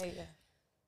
[0.00, 0.20] Hey, uh.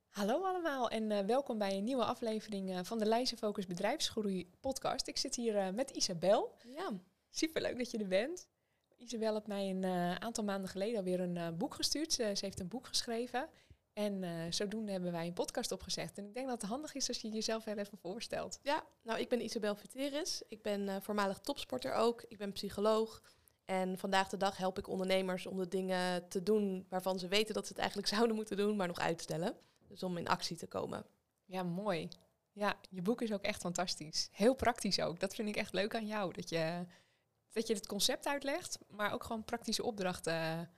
[0.09, 4.51] Hallo allemaal en uh, welkom bij een nieuwe aflevering uh, van de Leijzen Focus Bedrijfsgroei
[4.61, 5.07] podcast.
[5.07, 6.55] Ik zit hier met Isabel.
[6.65, 6.91] Ja.
[7.31, 8.49] Superleuk dat je er bent.
[8.97, 9.85] Isabel heeft mij een
[10.21, 12.13] aantal maanden geleden alweer een boek gestuurd.
[12.13, 13.49] Ze, ze heeft een boek geschreven.
[13.93, 16.19] En zodoende hebben wij een podcast opgezet.
[16.19, 18.59] En ik denk dat het handig is als je jezelf heel even voorstelt.
[18.63, 20.43] Ja, nou ik ben Isabel Viteris.
[20.49, 22.25] Ik ben voormalig topsporter ook.
[22.29, 23.23] Ik ben psycholoog.
[23.65, 27.55] En vandaag de dag help ik ondernemers om de dingen te doen waarvan ze weten
[27.55, 29.57] dat ze het eigenlijk zouden moeten doen, maar nog uitstellen.
[29.89, 31.07] Dus om in actie te komen.
[31.45, 32.09] Ja, mooi.
[32.53, 34.29] Ja, je boek is ook echt fantastisch.
[34.33, 35.21] Heel praktisch ook.
[35.21, 36.33] Dat vind ik echt leuk aan jou.
[36.33, 36.87] Dat je,
[37.53, 40.71] dat je het concept uitlegt, maar ook gewoon praktische opdrachten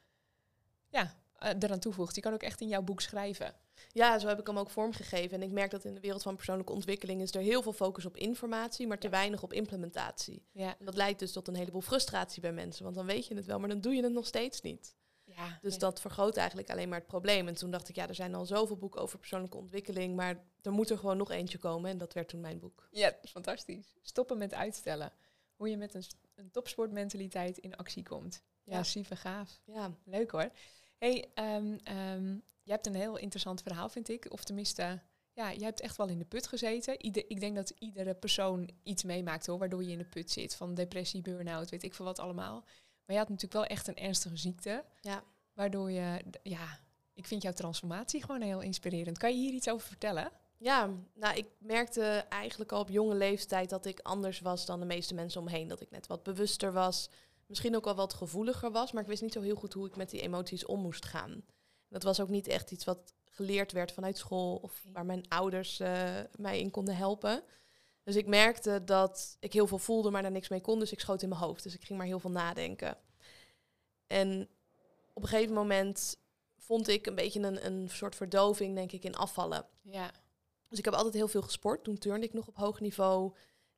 [0.94, 1.14] ja,
[1.44, 2.14] eraan toevoegt.
[2.14, 3.54] Je kan ook echt in jouw boek schrijven.
[3.92, 5.40] Ja, zo heb ik hem ook vormgegeven.
[5.40, 8.04] En ik merk dat in de wereld van persoonlijke ontwikkeling is er heel veel focus
[8.04, 10.42] op informatie, maar te weinig op implementatie.
[10.52, 10.76] Ja.
[10.78, 12.84] En dat leidt dus tot een heleboel frustratie bij mensen.
[12.84, 14.96] Want dan weet je het wel, maar dan doe je het nog steeds niet.
[15.24, 17.48] Ja, dus dat vergroot eigenlijk alleen maar het probleem.
[17.48, 20.72] En toen dacht ik, ja, er zijn al zoveel boeken over persoonlijke ontwikkeling, maar er
[20.72, 21.90] moet er gewoon nog eentje komen.
[21.90, 22.88] En dat werd toen mijn boek.
[22.90, 23.94] Ja, fantastisch.
[24.02, 25.12] Stoppen met uitstellen.
[25.56, 28.42] Hoe je met een, een topsportmentaliteit in actie komt.
[28.62, 29.60] Ja, ja super gaaf.
[29.64, 29.94] Ja.
[30.04, 30.50] Leuk hoor.
[31.04, 31.78] Hey, um,
[32.14, 34.26] um, je hebt een heel interessant verhaal, vind ik.
[34.28, 35.00] Of tenminste,
[35.32, 37.02] ja, je hebt echt wel in de put gezeten.
[37.04, 40.56] Ieder, ik denk dat iedere persoon iets meemaakt hoor, waardoor je in de put zit.
[40.56, 42.60] Van depressie, burn-out, weet ik veel wat allemaal.
[43.06, 44.84] Maar je had natuurlijk wel echt een ernstige ziekte.
[45.00, 45.22] Ja.
[45.52, 46.78] Waardoor je, ja,
[47.14, 49.18] ik vind jouw transformatie gewoon heel inspirerend.
[49.18, 50.30] Kan je hier iets over vertellen?
[50.58, 54.86] Ja, nou, ik merkte eigenlijk al op jonge leeftijd dat ik anders was dan de
[54.86, 55.68] meeste mensen omheen.
[55.68, 57.10] Dat ik net wat bewuster was,
[57.46, 59.96] misschien ook wel wat gevoeliger was, maar ik wist niet zo heel goed hoe ik
[59.96, 61.44] met die emoties om moest gaan.
[61.88, 65.80] Dat was ook niet echt iets wat geleerd werd vanuit school of waar mijn ouders
[65.80, 67.42] uh, mij in konden helpen.
[68.02, 70.78] Dus ik merkte dat ik heel veel voelde, maar daar niks mee kon.
[70.78, 71.62] Dus ik schoot in mijn hoofd.
[71.62, 72.98] Dus ik ging maar heel veel nadenken.
[74.06, 74.48] En
[75.12, 76.16] op een gegeven moment
[76.56, 79.66] vond ik een beetje een, een soort verdoving, denk ik, in afvallen.
[79.82, 80.10] Ja.
[80.68, 81.84] Dus ik heb altijd heel veel gesport.
[81.84, 83.32] Toen turnde ik nog op hoog niveau.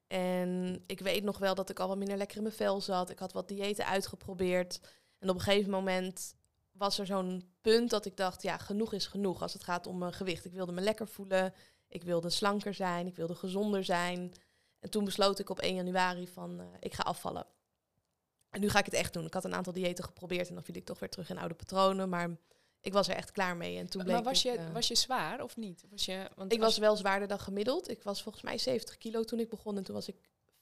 [0.06, 3.10] En ik weet nog wel dat ik al wat minder lekker in mijn vel zat.
[3.10, 4.80] Ik had wat diëten uitgeprobeerd.
[5.18, 6.34] En op een gegeven moment
[6.72, 9.98] was er zo'n punt dat ik dacht, ja, genoeg is genoeg als het gaat om
[9.98, 10.44] mijn gewicht.
[10.44, 11.54] Ik wilde me lekker voelen,
[11.88, 14.32] ik wilde slanker zijn, ik wilde gezonder zijn.
[14.80, 17.46] En toen besloot ik op 1 januari van, uh, ik ga afvallen.
[18.50, 19.24] En nu ga ik het echt doen.
[19.24, 21.54] Ik had een aantal diëten geprobeerd en dan viel ik toch weer terug in oude
[21.54, 22.08] patronen.
[22.08, 22.36] Maar
[22.86, 23.78] ik was er echt klaar mee.
[23.78, 25.84] En toen bleek maar was, ik, je, uh, was je zwaar of niet?
[25.90, 27.90] Was je, want ik was, wel zwaarder dan gemiddeld.
[27.90, 30.16] Ik was volgens mij 70 kilo toen ik begon en toen was ik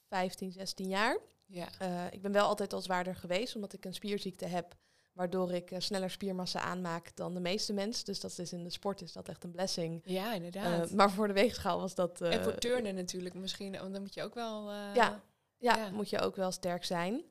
[0.08, 1.18] 15, 16 jaar.
[1.46, 1.68] Ja.
[1.82, 4.76] Uh, ik ben wel altijd al zwaarder geweest, omdat ik een spierziekte heb
[5.12, 8.04] waardoor ik uh, sneller spiermassa aanmaak dan de meeste mensen.
[8.04, 10.02] Dus dat is in de sport is dat echt een blessing.
[10.04, 10.91] Ja, inderdaad.
[10.91, 12.20] Maar voor de weegschaal was dat...
[12.20, 14.70] En voor turnen natuurlijk misschien, want dan moet je ook wel...
[14.72, 17.24] Ja, ja, ja, moet je ook wel sterk zijn.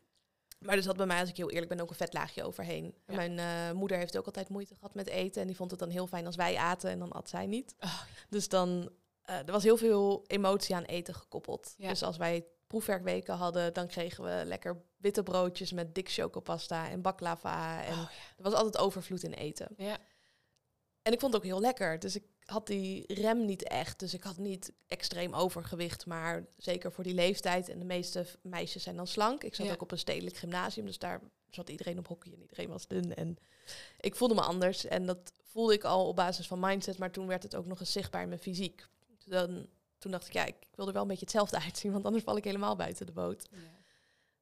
[0.66, 2.96] Maar dus had bij mij, als ik heel eerlijk ben, ook een vetlaagje overheen.
[3.08, 3.16] Ja.
[3.16, 5.42] Mijn moeder heeft ook altijd moeite gehad met eten.
[5.42, 7.76] En die vond het dan heel fijn als wij aten en dan at zij niet.
[7.80, 8.02] Oh.
[8.30, 8.92] Dus dan...
[9.24, 11.74] er was heel veel emotie aan eten gekoppeld.
[11.78, 11.90] Ja.
[11.90, 17.02] Dus als wij proefwerkweken hadden, dan kregen we lekker witte broodjes met dik chocopasta en
[17.02, 17.84] baklava.
[17.84, 18.00] En Oh,
[18.38, 19.68] er was altijd overvloed in eten.
[19.78, 19.98] ja.
[21.02, 22.00] En ik vond het ook heel lekker.
[22.00, 24.00] Dus ik had die rem niet echt.
[24.00, 26.06] Dus ik had niet extreem overgewicht.
[26.06, 27.70] Maar zeker voor die leeftijd.
[27.70, 29.44] En de meeste meisjes zijn dan slank.
[29.44, 29.72] Ik zat Ja.
[29.74, 30.86] ook op een stedelijk gymnasium.
[30.86, 33.16] Dus daar zat iedereen op hockey en iedereen was dun.
[33.16, 33.38] En
[34.00, 34.86] ik voelde me anders.
[34.86, 36.98] En dat voelde ik al op basis van mindset.
[36.98, 38.86] Maar toen werd het ook nog eens zichtbaar in mijn fysiek.
[39.26, 39.68] Dan,
[39.98, 41.92] toen dacht ik, ja, ik wil er wel een beetje hetzelfde uitzien.
[41.92, 43.48] Want anders val ik helemaal buiten de boot.
[43.52, 43.58] Ja.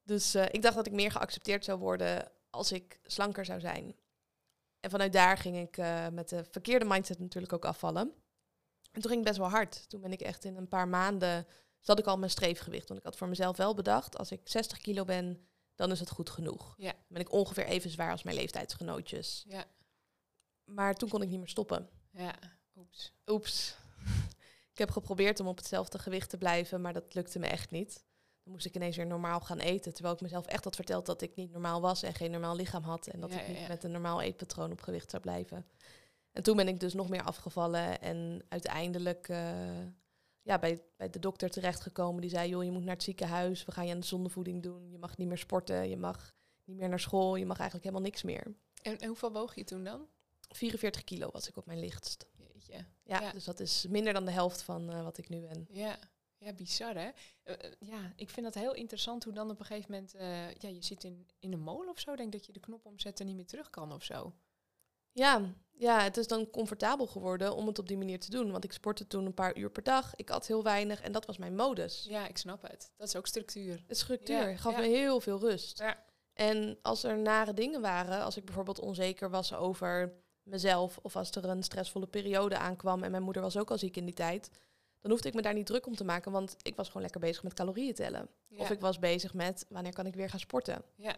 [0.04, 3.96] Dus eh, ik dacht dat ik meer geaccepteerd zou worden als ik slanker zou zijn.
[4.82, 8.14] En vanuit daar ging ik eh, met de verkeerde mindset natuurlijk ook afvallen.
[8.92, 9.90] En toen ging het best wel hard.
[9.90, 11.48] Toen ben ik echt in een paar maanden,
[11.80, 12.88] zat ik al mijn streefgewicht.
[12.88, 16.10] Want ik had voor mezelf wel bedacht, als ik 60 kilo ben, dan is het
[16.10, 16.74] goed genoeg.
[16.78, 16.92] Ja.
[16.92, 19.46] Dan ben ik ongeveer even zwaar als mijn leeftijdsgenootjes.
[19.48, 19.66] Ja.
[20.64, 21.90] Maar toen kon ik niet meer stoppen.
[22.12, 22.36] Ja.
[22.76, 23.14] Oeps.
[23.28, 23.76] Oeps.
[24.74, 28.04] ik heb geprobeerd om op hetzelfde gewicht te blijven, maar dat lukte me echt niet.
[28.44, 29.94] Dan moest ik ineens weer normaal gaan eten.
[29.94, 32.84] Terwijl ik mezelf echt had verteld dat ik niet normaal was en geen normaal lichaam
[32.84, 33.08] had.
[33.08, 35.66] En dat Ja, ik niet ja, met een normaal eetpatroon op gewicht zou blijven.
[36.32, 38.02] En toen ben ik dus nog meer afgevallen.
[38.02, 39.86] En uiteindelijk eh,
[40.42, 42.22] ja, bij, bij de dokter terechtgekomen.
[42.22, 43.66] Die zei, joh, je moet naar het ziekenhuis.
[43.66, 44.90] We gaan je aan de zondevoeding doen.
[44.92, 45.90] Je mag niet meer sporten.
[45.90, 46.34] Je mag
[46.66, 47.36] niet meer naar school.
[47.36, 48.56] Je mag eigenlijk helemaal niks meer.
[48.82, 50.08] En, en hoeveel woog je toen dan?
[50.50, 52.26] 44 kilo was ik op mijn lichtst.
[52.38, 52.86] Jeetje.
[53.04, 53.32] Ja, Ja.
[53.32, 55.68] dus dat is minder dan de helft van eh, wat ik nu ben.
[55.70, 55.98] Ja.
[56.44, 57.10] Ja, bizar hè?
[57.44, 60.14] Eh, eh, ja, ik vind dat heel interessant hoe dan op een gegeven moment...
[60.14, 62.16] eh, ja, je zit in, in een molen of zo.
[62.16, 64.34] Denk dat je de knop omzet en niet meer terug kan of zo.
[65.12, 68.52] Ja, ja, het is dan comfortabel geworden om het op die manier te doen.
[68.52, 70.16] Want ik sportte toen een paar uur per dag.
[70.16, 72.06] Ik at heel weinig en dat was mijn modus.
[72.10, 72.92] Ja, ik snap het.
[72.98, 73.84] Dat is ook structuur.
[73.88, 74.80] Het structuur Ja, gaf ja.
[74.80, 75.80] me heel veel rust.
[75.80, 76.04] Ja.
[76.34, 81.32] En als er nare dingen waren, als ik bijvoorbeeld onzeker was over mezelf of als
[81.32, 84.50] er een stressvolle periode aankwam en mijn moeder was ook al ziek in die tijd,
[85.02, 87.20] dan hoefde ik me daar niet druk om te maken, want ik was gewoon lekker
[87.22, 88.30] bezig met calorieën tellen.
[88.48, 88.58] Ja.
[88.60, 90.84] Of ik was bezig met wanneer kan ik weer gaan sporten.
[90.96, 91.16] Ja.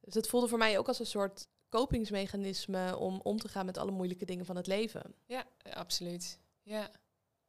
[0.00, 3.78] Dus het voelde voor mij ook als een soort kopingsmechanisme om om te gaan met
[3.78, 5.14] alle moeilijke dingen van het leven.
[5.26, 6.38] Ja, eh, absoluut.
[6.62, 6.90] Ja.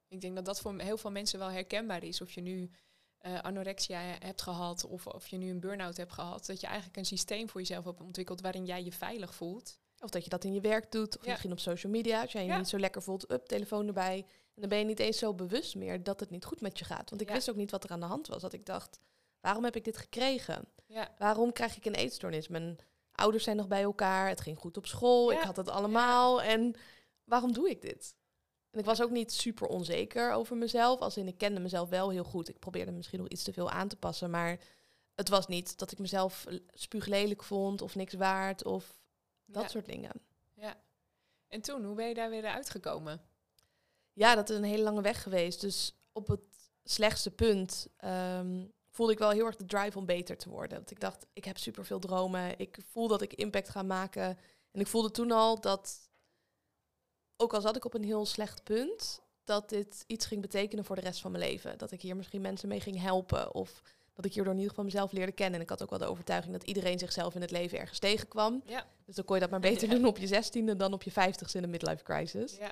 [0.07, 2.21] Ik denk dat dat voor heel veel mensen wel herkenbaar is.
[2.21, 2.69] Of je nu
[3.17, 6.45] eh, anorexia hebt gehad of of je nu een burn-out hebt gehad.
[6.45, 9.79] Dat je eigenlijk een systeem voor jezelf hebt ontwikkeld waarin jij je veilig voelt.
[9.99, 11.29] Of dat je dat in je werk doet, of Ja.
[11.31, 12.21] misschien op social media.
[12.21, 12.57] Als jij je Ja.
[12.57, 14.25] niet zo lekker voelt, up, telefoon erbij.
[14.55, 16.85] En dan ben je niet eens zo bewust meer dat het niet goed met je
[16.85, 17.09] gaat.
[17.09, 17.33] Want ik Ja.
[17.33, 18.41] wist ook niet wat er aan de hand was.
[18.41, 18.99] Dat ik dacht,
[19.39, 20.67] waarom heb ik dit gekregen?
[20.85, 22.47] Ja, Waarom krijg ik een eetstoornis?
[22.47, 22.77] Mijn
[23.11, 25.37] ouders zijn nog bij elkaar, het ging goed op school, Ja.
[25.37, 26.41] ik had het allemaal.
[26.41, 26.75] En
[27.23, 28.15] waarom doe ik dit?
[28.71, 30.99] En ik was ook niet super onzeker over mezelf.
[30.99, 32.49] Als in, ik kende mezelf wel heel goed.
[32.49, 34.29] Ik probeerde misschien nog iets te veel aan te passen.
[34.29, 34.59] Maar
[35.15, 38.99] het was niet dat ik mezelf spuuglelijk vond of niks waard of
[39.45, 40.11] dat soort dingen.
[40.53, 40.83] ja.
[41.47, 43.21] En toen, hoe ben je daar weer uitgekomen?
[44.15, 45.61] Ja, dat is een hele lange weg geweest.
[45.61, 46.39] Dus op het
[46.83, 50.77] slechtste punt ehm, voelde ik wel heel erg de drive om beter te worden.
[50.77, 52.59] Want ik dacht, ik heb superveel dromen.
[52.59, 54.37] Ik voel dat ik impact ga maken.
[54.71, 56.09] En ik voelde toen al dat,
[57.37, 60.95] ook al zat ik op een heel slecht punt, dat dit iets ging betekenen voor
[60.95, 61.77] de rest van mijn leven.
[61.77, 63.53] Dat ik hier misschien mensen mee ging helpen.
[63.53, 63.81] Of
[64.13, 65.55] dat ik hierdoor in ieder geval mezelf leerde kennen.
[65.55, 68.61] En ik had ook wel de overtuiging dat iedereen zichzelf in het leven ergens tegenkwam.
[68.65, 69.95] Ja, Dus dan kon je dat maar beter Ja.
[69.95, 72.55] doen op je zestiende dan op je vijftigste in een midlife crisis.
[72.57, 72.71] ja,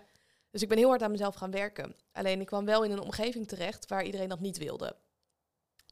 [0.53, 1.95] Dus ik ben heel hard aan mezelf gaan werken.
[2.11, 4.95] Alleen ik kwam wel in een omgeving terecht waar iedereen dat niet wilde.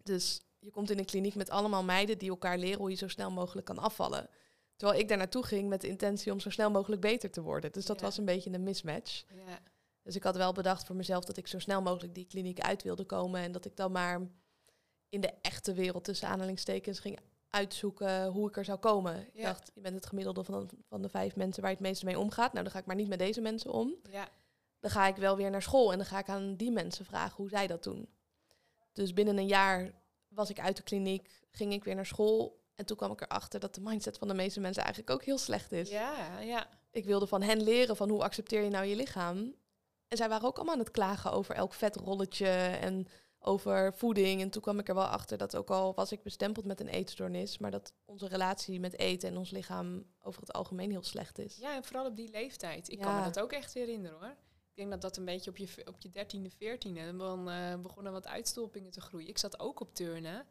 [0.04, 3.08] Dus je komt in een kliniek met allemaal meiden die elkaar leren hoe je zo
[3.08, 4.30] snel mogelijk kan afvallen.
[4.76, 7.72] Terwijl ik daar naartoe ging met de intentie om zo snel mogelijk beter te worden.
[7.72, 8.06] Dus dat Ja.
[8.06, 9.24] was een beetje een mismatch.
[9.48, 9.60] ja,
[10.04, 12.84] Dus ik had wel bedacht voor mezelf dat ik zo snel mogelijk die kliniek uit
[12.84, 13.42] wilde komen.
[13.42, 14.22] En dat ik dan maar
[15.10, 17.20] in de echte wereld tussen aanhalingstekens ging
[17.50, 19.28] uitzoeken hoe ik er zou komen.
[19.34, 22.06] Ik dacht, je bent het gemiddelde van, van de vijf mensen waar je het meeste
[22.06, 22.52] mee omgaat.
[22.52, 24.30] Nou, dan ga ik maar niet met deze mensen om ja,
[24.82, 27.36] dan ga ik wel weer naar school en dan ga ik aan die mensen vragen
[27.36, 28.10] hoe zij dat doen.
[28.94, 29.92] Dus binnen een jaar
[30.28, 33.60] was ik uit de kliniek, ging ik weer naar school en toen kwam ik erachter
[33.60, 35.90] dat de mindset van de meeste mensen eigenlijk ook heel slecht is.
[35.90, 36.68] ja, ja.
[36.92, 39.56] Ik wilde van hen leren van hoe accepteer je nou je lichaam.
[40.08, 42.48] En zij waren ook allemaal aan het klagen over elk vetrolletje
[42.82, 43.08] en
[43.40, 44.42] over voeding.
[44.42, 46.88] En toen kwam ik er wel achter dat ook al was ik bestempeld met een
[46.88, 51.40] eetstoornis, maar dat onze relatie met eten en ons lichaam over het algemeen heel slecht
[51.40, 51.58] is.
[51.58, 52.90] Ja, en vooral op die leeftijd.
[52.90, 54.36] Ik kan me dat ook echt herinneren hoor.
[54.72, 58.12] Ik denk dat dat een beetje op je, op je dertiende, veertiende, dan eh, begonnen
[58.12, 59.28] wat uitstolpingen te groeien.
[59.28, 60.46] Ik zat ook op turnen.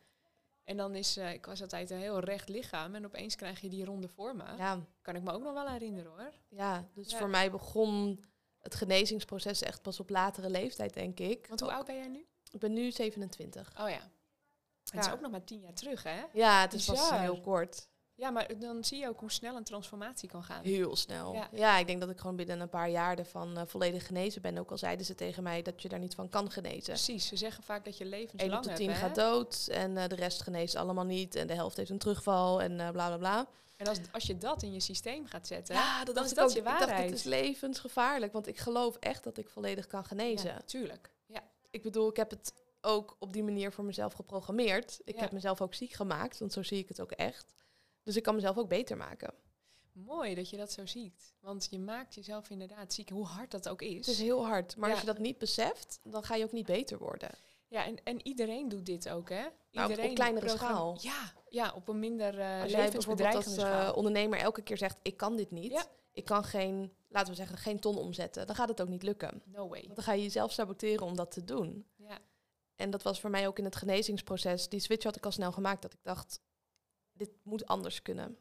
[0.64, 3.68] En dan is, eh, ik was altijd een heel recht lichaam en opeens krijg je
[3.68, 4.56] die ronde vormen.
[4.56, 6.32] Ja, Kan ik me ook nog wel herinneren hoor.
[6.48, 7.18] Ja, dus Ja.
[7.18, 8.24] voor mij begon
[8.58, 11.46] het genezingsproces echt pas op latere leeftijd, denk ik.
[11.46, 12.26] Want hoe oud ben jij nu?
[12.50, 13.80] Ik ben nu 27.
[13.80, 14.10] Oh ja.
[14.90, 16.22] Het is ook nog maar tien jaar terug hè?
[16.32, 17.88] Ja, het is pas heel kort.
[18.20, 20.62] Ja, maar dan zie je ook hoe snel een transformatie kan gaan.
[20.62, 21.32] Heel snel.
[21.34, 21.48] Ja.
[21.52, 21.78] Ja.
[21.78, 24.58] ik denk dat ik gewoon binnen een paar jaar ervan eh, volledig genezen ben.
[24.58, 26.82] Ook al zeiden ze tegen mij dat je daar niet van kan genezen.
[26.92, 28.80] Precies, ze zeggen vaak dat je 1 levenslang op de hebt.
[28.80, 28.96] 10 hè?
[28.96, 31.34] gaat dood en eh, de rest geneest allemaal niet.
[31.34, 33.46] En de helft heeft een terugval en eh, bla bla bla.
[33.76, 36.32] En als, als je dat in je systeem gaat zetten, Ja, dat dan dacht is
[36.32, 36.52] ik dat ook.
[36.54, 37.12] je Ik dacht, dit waarheid.
[37.12, 38.32] is levensgevaarlijk.
[38.32, 40.48] Want ik geloof echt dat ik volledig kan genezen.
[40.50, 41.10] Ja, tuurlijk.
[41.26, 41.42] Ja.
[41.70, 45.00] ik bedoel, ik heb het ook op die manier voor mezelf geprogrammeerd.
[45.04, 45.20] Ik Ja.
[45.20, 47.52] heb mezelf ook ziek gemaakt, want zo zie ik het ook echt.
[48.10, 49.34] Dus ik kan mezelf ook beter maken.
[49.92, 51.34] Mooi dat je dat zo ziet.
[51.40, 53.96] Want je maakt jezelf inderdaad ziek, hoe hard dat ook is.
[53.96, 56.66] Het is heel hard, maar als je dat niet beseft, dan ga je ook niet
[56.66, 57.30] beter worden.
[57.68, 59.34] Ja, en, en iedereen doet dit ook, hè?
[59.36, 60.98] Nou, op- op Iedereen kleinere schaal.
[61.00, 63.94] Ja, ja, op een minder uh, als jij bijvoorbeeld als schaal.
[63.94, 65.72] ondernemer elke keer zegt, ik kan dit niet.
[65.72, 65.84] Ja.
[66.12, 68.46] Ik kan geen, laten we zeggen, geen ton omzetten.
[68.46, 69.42] Dan gaat het ook niet lukken.
[69.44, 69.82] No way.
[69.82, 71.86] Want dan ga je jezelf saboteren om dat te doen.
[71.96, 72.18] Ja.
[72.76, 74.68] En dat was voor mij ook in het genezingsproces.
[74.68, 76.40] Die switch had ik al snel gemaakt, dat ik dacht,
[77.20, 78.36] dit moet anders kunnen.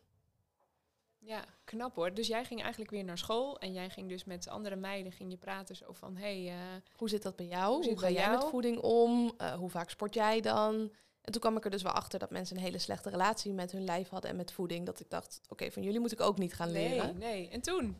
[1.17, 2.13] ja, knap hoor.
[2.13, 5.31] Dus jij ging eigenlijk weer naar school en jij ging dus met andere meiden ging
[5.31, 7.85] je praten zo van, hé, hey, eh, Hoe zit dat bij jou?
[7.85, 9.33] Hoe ga jij met voeding om?
[9.37, 10.91] Eh, hoe vaak sport jij dan?
[11.21, 13.71] En toen kwam ik er dus wel achter dat mensen een hele slechte relatie met
[13.71, 14.85] hun lijf hadden en met voeding.
[14.85, 17.17] Dat ik dacht, oké, van jullie moet ik ook niet gaan nee, leren.
[17.17, 17.49] nee.
[17.49, 17.97] En toen?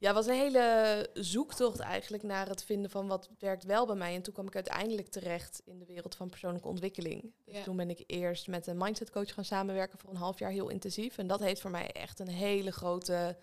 [0.00, 3.96] Ja, het was een hele zoektocht eigenlijk naar het vinden van wat werkt wel bij
[3.96, 4.14] mij.
[4.14, 7.32] En toen kwam ik uiteindelijk terecht in de wereld van persoonlijke ontwikkeling.
[7.44, 7.62] Dus Ja.
[7.62, 10.68] toen ben ik eerst met een mindset coach gaan samenwerken voor een half jaar heel
[10.68, 11.18] intensief.
[11.18, 13.36] En dat heeft voor mij echt een hele grote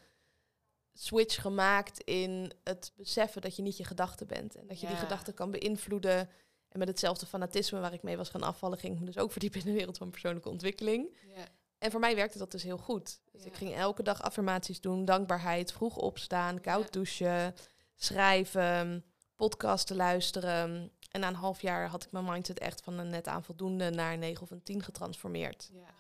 [0.94, 4.56] switch gemaakt in het beseffen dat je niet je gedachten bent.
[4.56, 6.30] En dat je die gedachten kan beïnvloeden.
[6.70, 9.32] En met hetzelfde fanatisme waar ik mee was gaan afvallen, ging ik me dus ook
[9.32, 11.16] verdiepen in de wereld van persoonlijke ontwikkeling.
[11.36, 11.48] Ja.
[11.80, 13.20] En voor mij werkte dat dus heel goed.
[13.32, 13.48] Dus Ja.
[13.48, 16.90] ik ging elke dag affirmaties doen, dankbaarheid, vroeg opstaan, koud Ja.
[16.90, 17.56] douchen,
[17.96, 19.06] schrijven,
[19.36, 20.92] podcasten luisteren.
[21.12, 23.90] En na een half jaar had ik mijn mindset echt van een net aan voldoende
[23.90, 25.70] naar een 9 of een 10 getransformeerd.
[25.74, 25.96] ja.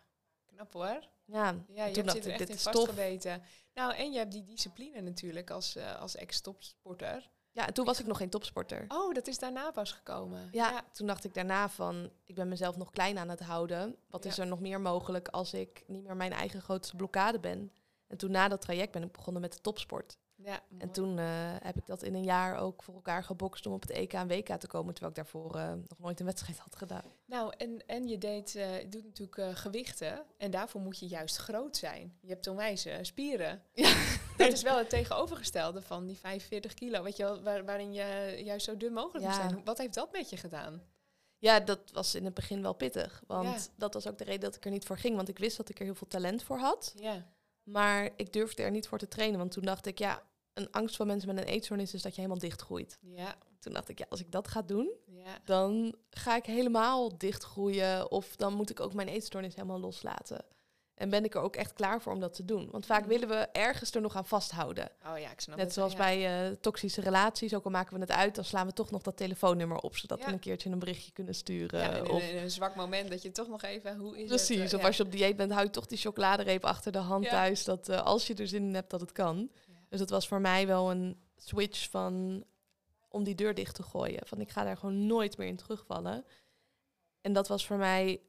[0.45, 1.07] Knap hoor.
[1.25, 3.43] Ja, Ja, je toen hebt er echt dit in vastgebeten.
[3.73, 7.29] Nou, en je hebt die discipline natuurlijk als, eh, als ex-topsporter.
[7.57, 8.85] Ja, en toen was ik nog geen topsporter.
[8.87, 10.49] Oh, dat is daarna pas gekomen.
[10.51, 13.95] Ja, toen dacht ik daarna van, ik ben mezelf nog klein aan het houden.
[14.09, 17.71] Wat is er nog meer mogelijk als ik niet meer mijn eigen grootste blokkade ben?
[18.07, 20.17] En toen na dat traject ben ik begonnen met de topsport.
[20.35, 21.25] ja En toen eh,
[21.59, 24.27] heb ik dat in een jaar ook voor elkaar gebokst om op het EK en
[24.27, 24.93] WK te komen.
[24.93, 27.11] Terwijl ik daarvoor eh, nog nooit een wedstrijd had gedaan.
[27.25, 30.25] Nou, en, en je deed, je doet natuurlijk gewichten.
[30.37, 32.17] En daarvoor moet je juist groot zijn.
[32.21, 33.61] Je hebt onwijs spieren.
[33.73, 33.95] Ja.
[34.37, 37.03] Dat is wel het tegenovergestelde van die 45 kilo.
[37.03, 39.41] Weet je wel, waar, waarin je juist zo dun mogelijk moet Ja.
[39.41, 39.53] zijn.
[39.53, 40.81] Hoe- Wat heeft dat met je gedaan?
[41.37, 43.23] Ja, dat was in het begin wel pittig.
[43.27, 43.73] Want Ja.
[43.77, 45.15] dat was ook de reden dat ik er niet voor ging.
[45.15, 46.93] Want ik wist dat ik er heel veel talent voor had.
[46.99, 47.25] Ja,
[47.63, 49.39] Maar ik durfde er niet voor te trainen.
[49.39, 52.21] Want toen dacht ik, ja, een angst van mensen met een eetstoornis is dat je
[52.21, 52.97] helemaal dichtgroeit.
[53.01, 55.39] ja, Toen dacht ik, ja, als ik dat ga doen, ja.
[55.43, 58.11] dan ga ik helemaal dichtgroeien.
[58.11, 60.45] Of dan moet ik ook mijn eetstoornis helemaal loslaten.
[60.97, 62.67] En ben ik er ook echt klaar voor om dat te doen.
[62.71, 63.09] Want vaak Mhm.
[63.09, 64.89] willen we ergens er nog aan vasthouden.
[65.05, 65.73] Oh ja, ik snap Net het.
[65.73, 65.97] zoals ja.
[65.97, 69.01] bij eh, toxische relaties, ook al maken we het uit, dan slaan we toch nog
[69.01, 70.25] dat telefoonnummer op, zodat Ja.
[70.25, 71.79] we een keertje een berichtje kunnen sturen.
[71.79, 74.27] Ja, in, of een- in een zwak moment dat je toch nog even, hoe is
[74.27, 74.73] precies, het?
[74.73, 77.29] eh, of als je op dieet bent, hou je toch die chocoladereep achter de hand
[77.29, 79.51] thuis, dat eh, als je er zin in hebt, dat het kan.
[79.89, 82.43] Dus het was voor mij wel een switch van
[83.09, 84.21] om die deur dicht te gooien.
[84.27, 86.25] Van ik ga daar gewoon nooit meer in terugvallen.
[87.21, 88.21] En dat was voor mij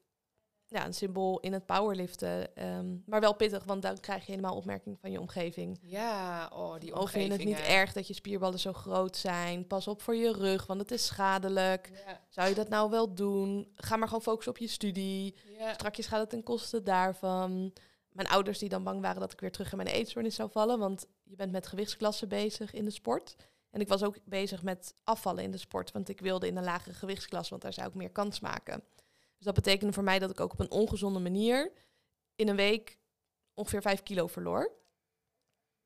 [0.70, 2.56] ja, een symbool in het powerliften.
[2.56, 5.78] ehm, maar wel pittig, want dan krijg je helemaal opmerking van je omgeving.
[5.80, 9.66] Ja, oh, die Of vind je het niet erg dat je spierballen zo groot zijn?
[9.66, 11.90] Pas op voor je rug, want het is schadelijk.
[12.06, 13.68] Ja, Zou je dat nou wel doen?
[13.74, 15.34] Ga maar gewoon focussen op je studie.
[15.58, 15.72] ja.
[15.72, 17.72] Strakjes gaat het ten koste daarvan.
[18.12, 20.78] Mijn ouders die dan bang waren dat ik weer terug in mijn eetstoornis zou vallen.
[20.78, 23.36] Want je bent met gewichtsklassen bezig in de sport.
[23.70, 25.92] En ik was ook bezig met afvallen in de sport.
[25.92, 28.82] Want ik wilde in een lagere gewichtsklasse, want daar zou ik meer kans maken.
[29.38, 31.72] Dus dat betekende voor mij dat ik ook op een ongezonde manier
[32.34, 32.98] in een week
[33.54, 34.72] ongeveer 5 kilo verloor.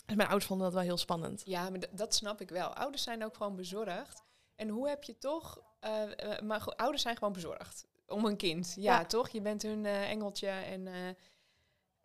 [0.07, 1.43] Dus mijn ouders vonden dat wel heel spannend.
[1.45, 2.69] Ja, maar dat snap ik wel.
[2.75, 4.23] Ouders zijn ook gewoon bezorgd.
[4.55, 5.63] En hoe heb je toch...
[5.81, 8.73] eh, eh, maar ouders zijn gewoon bezorgd om een kind.
[8.77, 9.05] Ja, Ja.
[9.07, 9.29] toch?
[9.29, 10.49] Je bent hun eh, engeltje.
[10.49, 11.09] En, eh,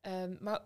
[0.02, 0.66] ehm, maar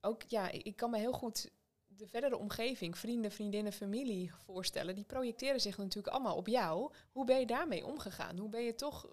[0.00, 1.50] ook, ja, ik kan me heel goed
[1.86, 4.94] de verdere omgeving, vrienden, vriendinnen, familie voorstellen.
[4.94, 6.92] Die projecteren zich natuurlijk allemaal op jou.
[7.12, 8.38] Hoe ben je daarmee omgegaan?
[8.38, 9.08] Hoe ben je toch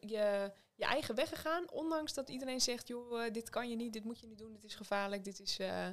[0.00, 1.70] je, je eigen weg gegaan?
[1.70, 4.52] Ondanks dat iedereen zegt, joh, eh, dit kan je niet, dit moet je niet doen,
[4.52, 5.58] dit is gevaarlijk, dit is...
[5.58, 5.86] eh,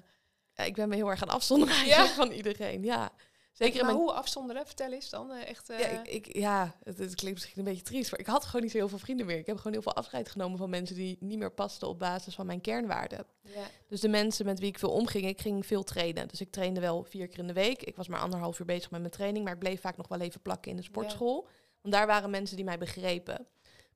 [0.65, 2.83] ik ben me heel erg gaan afzonderen van iedereen.
[2.83, 3.11] Ja,
[3.51, 4.65] zeker maar mijn hoe afzonderen?
[4.65, 5.31] Vertel eens dan.
[5.31, 8.25] eh, echt, Ja, ik, ik, ja het, het klinkt misschien een beetje triest, maar ik
[8.25, 9.37] had gewoon niet zo heel veel vrienden meer.
[9.37, 12.35] Ik heb gewoon heel veel afscheid genomen van mensen die niet meer pasten op basis
[12.35, 13.25] van mijn kernwaarden.
[13.41, 13.63] ja.
[13.87, 16.27] Dus de mensen met wie ik veel omging, ik ging veel trainen.
[16.27, 17.83] Dus ik trainde wel vier keer in de week.
[17.83, 20.19] Ik was maar anderhalf uur bezig met mijn training, maar ik bleef vaak nog wel
[20.19, 21.47] even plakken in de sportschool.
[21.81, 23.47] Want daar waren mensen die mij begrepen.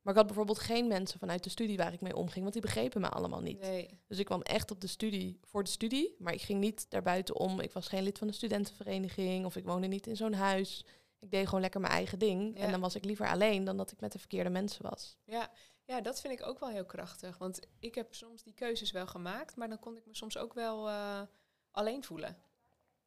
[0.01, 2.61] Maar ik had bijvoorbeeld geen mensen vanuit de studie waar ik mee omging, want die
[2.61, 3.59] begrepen me allemaal niet.
[3.59, 3.99] Nee.
[4.07, 7.35] Dus ik kwam echt op de studie voor de studie, maar ik ging niet daarbuiten
[7.35, 7.59] om.
[7.59, 10.85] Ik was geen lid van de studentenvereniging of ik woonde niet in zo'n huis.
[11.19, 12.57] Ik deed gewoon lekker mijn eigen ding.
[12.57, 12.63] Ja.
[12.63, 15.17] En dan was ik liever alleen dan dat ik met de verkeerde mensen was.
[15.23, 15.51] Ja.
[15.85, 17.37] ja, dat vind ik ook wel heel krachtig.
[17.37, 20.53] Want ik heb soms die keuzes wel gemaakt, maar dan kon ik me soms ook
[20.53, 21.21] wel eh,
[21.71, 22.37] alleen voelen.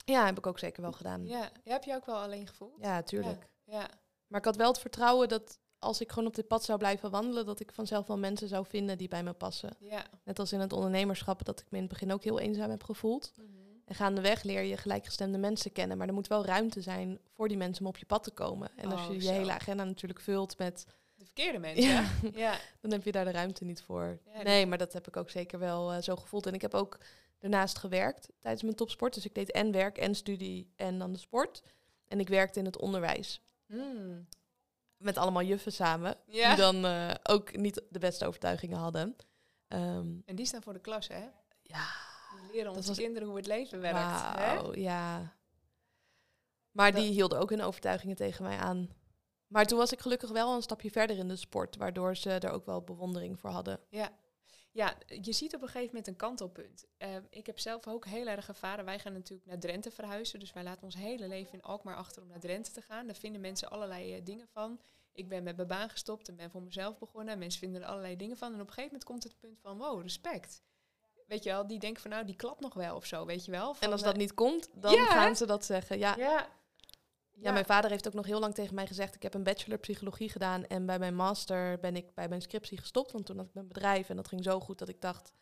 [0.04, 1.26] Ja, heb ik ook zeker wel gedaan.
[1.26, 1.50] Ja, Ja.
[1.64, 2.86] ja, heb je ook wel alleen gevoeld?
[3.04, 3.48] tuurlijk.
[3.64, 3.88] Ja.
[4.26, 7.10] Maar ik had wel het vertrouwen dat als ik gewoon op dit pad zou blijven
[7.10, 9.76] wandelen, dat ik vanzelf wel mensen zou vinden die bij me passen.
[9.78, 10.04] Ja.
[10.24, 12.82] Net als in het ondernemerschap, dat ik me in het begin ook heel eenzaam heb
[12.84, 13.32] gevoeld.
[13.36, 13.46] Mhm.
[13.84, 15.98] En gaandeweg leer je gelijkgestemde mensen kennen.
[15.98, 18.70] Maar er moet wel ruimte zijn voor die mensen om op je pad te komen.
[18.76, 19.32] En als Oh, je je zo.
[19.32, 21.84] hele agenda natuurlijk vult met De verkeerde mensen.
[22.34, 22.58] Ja.
[22.80, 24.18] Dan heb je daar de ruimte niet voor.
[24.34, 26.46] Ja, nee, maar dat heb ik ook zeker wel eh, zo gevoeld.
[26.46, 26.98] En ik heb ook
[27.38, 29.14] daarnaast gewerkt tijdens mijn topsport.
[29.14, 31.62] Dus ik deed en werk en studie en dan de sport.
[32.08, 33.40] En ik werkte in het onderwijs.
[33.66, 34.26] Hmm.
[34.96, 36.16] Met allemaal juffen samen.
[36.26, 36.48] Ja.
[36.48, 39.16] Die dan eh, ook niet de beste overtuigingen hadden.
[39.68, 41.24] Ehm, En die staan voor de klas, hè?
[41.62, 41.86] ja,
[42.40, 43.98] Die leren onze was- kinderen hoe het leven werkt.
[43.98, 44.54] Hè?
[44.54, 45.32] wauw, ja.
[46.70, 48.88] Maar Dat- die hielden ook hun overtuigingen tegen mij aan.
[49.46, 51.76] Maar toen was ik gelukkig wel een stapje verder in de sport.
[51.76, 53.80] Waardoor ze er ook wel bewondering voor hadden.
[53.88, 54.10] Ja.
[54.74, 56.86] Ja, je ziet op een gegeven moment een kantelpunt.
[56.96, 58.84] Ehm, ik heb zelf ook heel erg ervaren.
[58.84, 60.38] Wij gaan natuurlijk naar Drenthe verhuizen.
[60.38, 63.06] Dus wij laten ons hele leven in Alkmaar achter om naar Drenthe te gaan.
[63.06, 64.80] Daar vinden mensen allerlei eh, dingen van.
[65.12, 67.38] Ik ben met mijn baan gestopt en ben voor mezelf begonnen.
[67.38, 68.48] Mensen vinden er allerlei dingen van.
[68.48, 70.62] En op een gegeven moment komt het punt van, wow, respect.
[71.26, 73.50] Weet je wel, die denken van, nou, die klapt nog wel of zo, weet je
[73.50, 73.76] wel.
[73.80, 75.98] En als eh, dat niet komt, dan Ja, gaan ze dat zeggen.
[75.98, 76.16] Ja.
[76.16, 76.48] Ja.
[77.40, 79.14] Ja, mijn vader heeft ook nog heel lang tegen mij gezegd...
[79.14, 80.66] ik heb een bachelor psychologie gedaan...
[80.66, 83.12] en bij mijn master ben ik bij mijn scriptie gestopt.
[83.12, 85.32] Want toen had ik mijn bedrijf en dat ging zo goed dat ik dacht...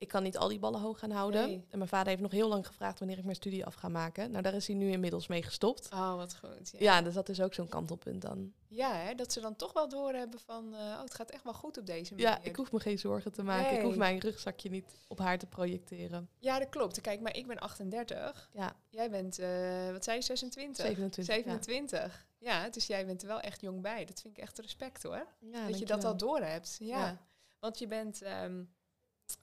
[0.00, 1.46] ik kan niet al die ballen hoog gaan houden.
[1.46, 1.64] Nee.
[1.68, 4.30] En mijn vader heeft nog heel lang gevraagd wanneer ik mijn studie af ga maken.
[4.30, 5.88] Nou, daar is hij nu inmiddels mee gestopt.
[5.92, 6.72] Oh, wat goed.
[6.78, 8.52] Ja, dus dat is ook zo'n kantelpunt dan.
[8.68, 11.52] Ja, hè, dat ze dan toch wel doorhebben van, eh, oh, het gaat echt wel
[11.52, 12.28] goed op deze manier.
[12.28, 13.76] Ja, ik hoef me geen zorgen te maken.
[13.76, 16.28] Ik hoef mijn rugzakje niet op haar te projecteren.
[16.38, 17.00] Ja, dat klopt.
[17.00, 18.50] Kijk, maar ik ben 38.
[18.52, 20.84] Ja, Jij bent, eh, wat zei je, 26?
[20.86, 21.34] 27.
[21.34, 22.26] 27.
[22.38, 22.68] Ja.
[22.68, 24.04] dus jij bent er wel echt jong bij.
[24.04, 25.26] Dat vind ik echt respect hoor.
[25.38, 26.36] Ja, dat je dat al dankjewel.
[26.36, 26.76] door hebt.
[26.80, 26.98] Ja.
[26.98, 27.18] Ja.
[27.58, 28.62] Want je bent ehm,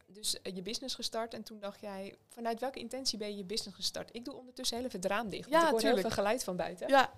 [0.08, 3.44] dus eh, je business gestart en toen dacht jij, vanuit welke intentie ben je je
[3.46, 4.10] business gestart?
[4.16, 5.50] Ik doe ondertussen heel even het raam dicht.
[5.50, 6.08] Want Ja, ik hoor heel tuurlijk.
[6.14, 6.88] veel geluid van buiten.
[6.88, 7.12] Ja,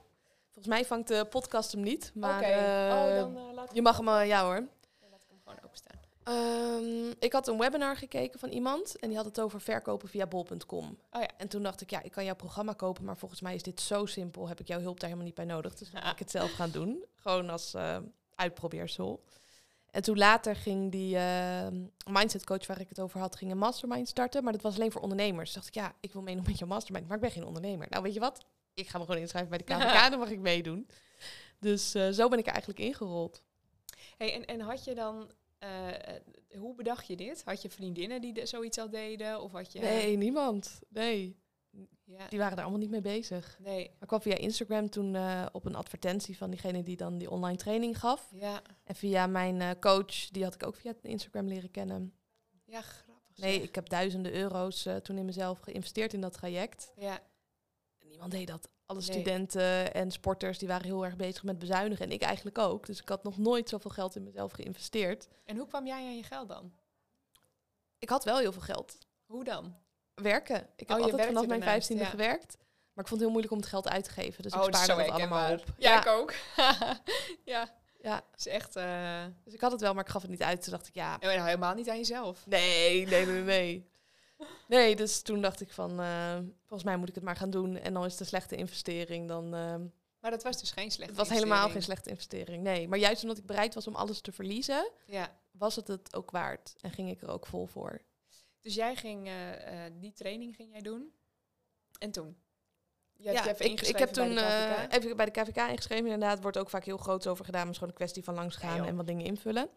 [0.43, 2.11] volgens mij vangt de podcast hem niet.
[2.15, 2.45] Maar Oké.
[2.49, 4.55] eh, oh, dan eh, laat ik je mag hem, eh, ja hoor.
[4.99, 5.97] dan laat ik hem gewoon openstaan.
[6.23, 10.27] Ehm, ik had een webinar gekeken van iemand en die had het over verkopen via
[10.27, 10.85] bol.com.
[11.11, 11.27] Oh ja.
[11.37, 13.81] En toen dacht ik, ja, ik kan jouw programma kopen, maar volgens mij is dit
[13.81, 15.75] zo simpel, heb ik jouw hulp daar helemaal niet bij nodig.
[15.75, 16.05] Dus dan Ja.
[16.05, 17.97] ga ik het zelf gaan doen, gewoon als eh,
[18.35, 19.23] uitprobeersel.
[19.91, 21.67] En toen later ging die eh,
[22.09, 24.91] mindset coach waar ik het over had, ging een mastermind starten, maar dat was alleen
[24.91, 25.45] voor ondernemers.
[25.45, 27.87] Dus dacht ik, ja, ik wil meedoen met jouw mastermind, maar ik ben geen ondernemer.
[27.89, 28.45] Nou, weet je wat?
[28.73, 30.87] Ik ga me gewoon inschrijven bij de KVK, dan mag ik meedoen.
[31.59, 33.43] Dus eh, zo ben ik er eigenlijk ingerold.
[34.17, 36.21] Hey, en, en had je dan, eh, eh,
[36.57, 37.41] hoe bedacht je dit?
[37.45, 39.41] Had je vriendinnen die de- zoiets al deden?
[39.41, 39.79] Of had je...
[39.79, 40.79] Nee, niemand.
[40.89, 41.37] Nee,
[42.03, 42.27] Ja.
[42.27, 43.57] die waren er allemaal niet mee bezig.
[43.59, 43.83] Nee.
[43.85, 47.29] Maar ik kwam via Instagram toen eh, op een advertentie van diegene die dan die
[47.31, 48.29] online training gaf.
[48.33, 48.61] Ja.
[48.83, 52.13] En via mijn eh, coach, die had ik ook via Instagram leren kennen.
[52.65, 53.37] Ja, grappig.
[53.37, 53.63] Nee, zeg.
[53.63, 56.91] ik heb duizenden euro's eh, toen in mezelf geïnvesteerd in dat traject.
[56.95, 57.19] Ja.
[57.99, 58.69] En niemand deed dat.
[58.85, 59.09] Alle Nee.
[59.11, 62.05] studenten en sporters die waren heel erg bezig met bezuinigen.
[62.05, 62.85] En ik eigenlijk ook.
[62.85, 65.27] Dus ik had nog nooit zoveel geld in mezelf geïnvesteerd.
[65.45, 66.71] En hoe kwam jij aan je geld dan?
[67.99, 68.97] Ik had wel heel veel geld.
[69.25, 69.75] Hoe dan?
[70.21, 70.67] Werken.
[70.75, 72.09] Ik heb Oh, altijd vanaf mijn vijftiende ja.
[72.09, 72.57] gewerkt.
[72.93, 74.43] Maar ik vond het heel moeilijk om het geld uit te geven.
[74.43, 75.63] Dus ik oh, is spaarde dat allemaal op.
[75.77, 76.33] Ja, ik ook.
[77.45, 78.75] ja, ja, is echt...
[78.75, 80.61] eh dus ik had het wel, maar ik gaf het niet uit.
[80.61, 82.45] Toen dacht ik, ja, nou, helemaal niet aan jezelf.
[82.47, 83.89] Nee, nee, nee, nee.
[84.67, 87.77] Nee, dus toen dacht ik van, eh, volgens mij moet ik het maar gaan doen.
[87.77, 89.27] En dan is het een slechte investering.
[89.27, 89.75] Dan, eh,
[90.19, 92.87] Maar dat was dus geen slechte het was helemaal geen slechte investering, nee.
[92.87, 95.35] Maar juist omdat ik bereid was om alles te verliezen, Ja.
[95.51, 96.73] was het het ook waard.
[96.81, 98.01] En ging ik er ook vol voor.
[98.69, 101.13] Dus jij ging, eh, eh, die training ging jij doen.
[101.99, 102.37] En toen?
[103.13, 104.93] Je ja, je ik, ik heb bij toen de eh, KVK.
[104.93, 106.05] even bij de KVK ingeschreven.
[106.05, 107.59] Inderdaad, wordt ook vaak heel groot over gedaan.
[107.59, 109.69] Maar het is gewoon een kwestie van langs gaan en wat dingen invullen.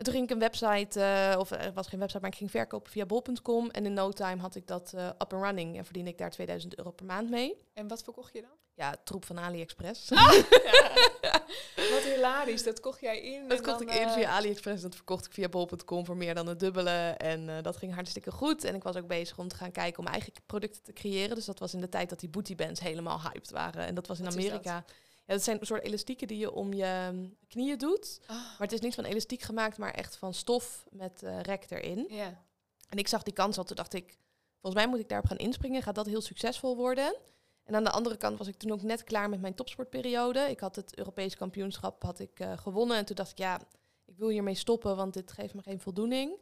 [0.00, 2.50] En toen ging ik een website, eh, of er was geen website, maar ik ging
[2.50, 3.70] verkopen via bol.com.
[3.70, 5.76] En in no time had ik dat eh, up and running.
[5.76, 7.56] En verdiende ik daar 2000 euro per maand mee.
[7.74, 8.50] En wat verkocht je dan?
[8.74, 10.08] Ja, troep van AliExpress.
[11.90, 13.48] Wat hilarisch, dat kocht jij in.
[13.48, 14.82] Dat en kocht ik in eh, via AliExpress.
[14.82, 17.14] Dat verkocht ik via bol.com voor meer dan het dubbele.
[17.16, 18.64] En eh, dat ging hartstikke goed.
[18.64, 21.34] En ik was ook bezig om te gaan kijken om eigen producten te creëren.
[21.34, 23.86] Dus dat was in de tijd dat die booty bands helemaal hyped waren.
[23.86, 24.84] En dat was in Wat is Amerika.
[25.30, 28.20] Ja, dat zijn een soort elastieken die je om je knieën doet.
[28.26, 31.66] ah, Maar het is niet van elastiek gemaakt, maar echt van stof met eh rek
[31.68, 32.06] erin.
[32.08, 32.42] ja.
[32.88, 34.18] En ik zag die kans al, toen dacht ik,
[34.60, 35.82] volgens mij moet ik daarop gaan inspringen.
[35.82, 37.16] Gaat dat heel succesvol worden?
[37.64, 40.40] En aan de andere kant was ik toen ook net klaar met mijn topsportperiode.
[40.40, 42.96] Ik had het Europees kampioenschap had ik, eh, gewonnen.
[42.96, 43.60] En toen dacht ik, ja,
[44.04, 46.38] ik wil hiermee stoppen, want dit geeft me geen voldoening.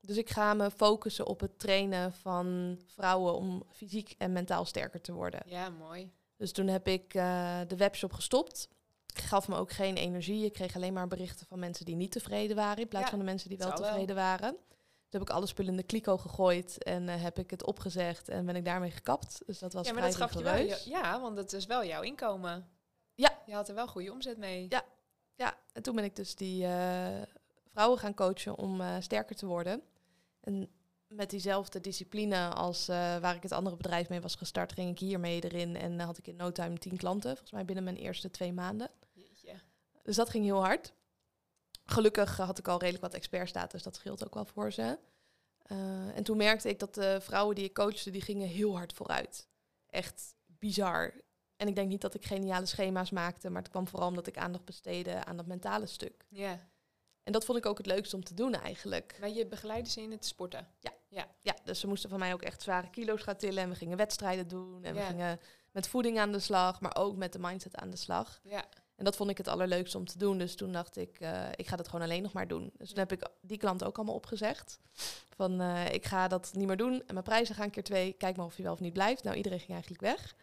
[0.00, 5.00] Dus ik ga me focussen op het trainen van vrouwen om fysiek en mentaal sterker
[5.00, 5.40] te worden.
[5.46, 6.10] ja, mooi.
[6.44, 8.68] Dus toen heb ik eh, de webshop gestopt.
[9.14, 10.44] Gaf me ook geen energie.
[10.44, 13.18] Ik kreeg alleen maar berichten van mensen die niet tevreden waren, in plaats Ja, van
[13.18, 14.50] de mensen die wel tevreden waren.
[14.50, 18.28] Toen heb ik alle spullen in de kliko gegooid en eh, heb ik het opgezegd
[18.28, 19.42] en ben ik daarmee gekapt.
[19.46, 20.76] Dus dat was ja, maar dat gaf je wel.
[20.84, 22.68] Ja, want dat is wel jouw inkomen.
[23.14, 23.38] Ja.
[23.46, 24.66] Je had er wel goede omzet mee.
[24.68, 24.84] Ja.
[25.34, 27.22] Ja, en toen ben ik dus die eh,
[27.72, 29.82] vrouwen gaan coachen om sterker te worden.
[30.40, 30.68] En
[31.14, 34.98] met diezelfde discipline als eh, waar ik het andere bedrijf mee was gestart, ging ik
[34.98, 35.76] hiermee erin.
[35.76, 38.52] En eh, had ik in no time tien klanten, volgens mij binnen mijn eerste twee
[38.52, 38.90] maanden.
[39.12, 39.60] Jeetje.
[40.02, 40.92] Dus dat ging heel hard.
[41.84, 44.98] Gelukkig had ik al redelijk wat expertstatus, dat scheelt ook wel voor ze.
[45.62, 48.92] Eh, en toen merkte ik dat de vrouwen die ik coachte, die gingen heel hard
[48.92, 49.48] vooruit.
[49.86, 51.14] Echt bizar.
[51.56, 54.38] En ik denk niet dat ik geniale schema's maakte, maar het kwam vooral omdat ik
[54.38, 56.24] aandacht besteedde aan dat mentale stuk.
[56.28, 56.68] Ja.
[57.22, 59.16] En dat vond ik ook het leukste om te doen eigenlijk.
[59.20, 60.68] Maar je begeleidde ze in het sporten.
[60.78, 60.92] Ja,
[61.64, 64.48] dus ze moesten van mij ook echt zware kilo's gaan tillen en we gingen wedstrijden
[64.48, 65.00] doen en Ja.
[65.00, 65.40] we gingen
[65.72, 68.40] met voeding aan de slag, maar ook met de mindset aan de slag.
[68.44, 68.64] Ja.
[68.96, 70.38] En dat vond ik het allerleukste om te doen.
[70.38, 72.70] Dus toen dacht ik, eh, ik ga dat gewoon alleen nog maar doen.
[72.78, 74.78] Dus toen heb ik die klant ook allemaal opgezegd.
[75.36, 76.92] Van, eh, ik ga dat niet meer doen.
[77.06, 78.12] En mijn prijzen gaan keer twee.
[78.12, 79.22] Kijk maar of je wel of niet blijft.
[79.22, 80.34] Nou, iedereen ging eigenlijk weg.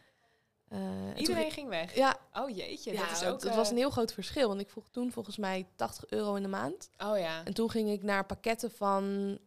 [0.68, 0.80] Eh,
[1.16, 1.96] Iedereen ging- ging weg.
[1.96, 3.34] Ja, Oh jeetje, ja dat is ook...
[3.34, 4.48] het, het was een heel groot verschil.
[4.48, 6.90] Want ik vroeg toen volgens mij 80 euro in de maand.
[6.98, 7.44] Oh ja.
[7.46, 9.38] En toen ging ik naar pakketten van...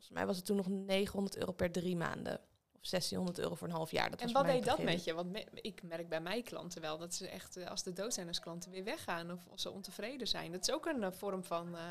[0.00, 2.34] Volgens mij was het toen nog 900 euro per drie maanden.
[2.72, 4.10] Of 1600 euro voor een half jaar.
[4.10, 5.14] Dat En was wat deed dat met je?
[5.14, 8.14] Want me- ik merk bij mijn klanten wel dat ze echt eh, als de dood
[8.14, 10.52] zijn als klanten weer weggaan of ze ontevreden zijn.
[10.52, 11.76] Dat is ook een eh, vorm van.
[11.76, 11.82] eh,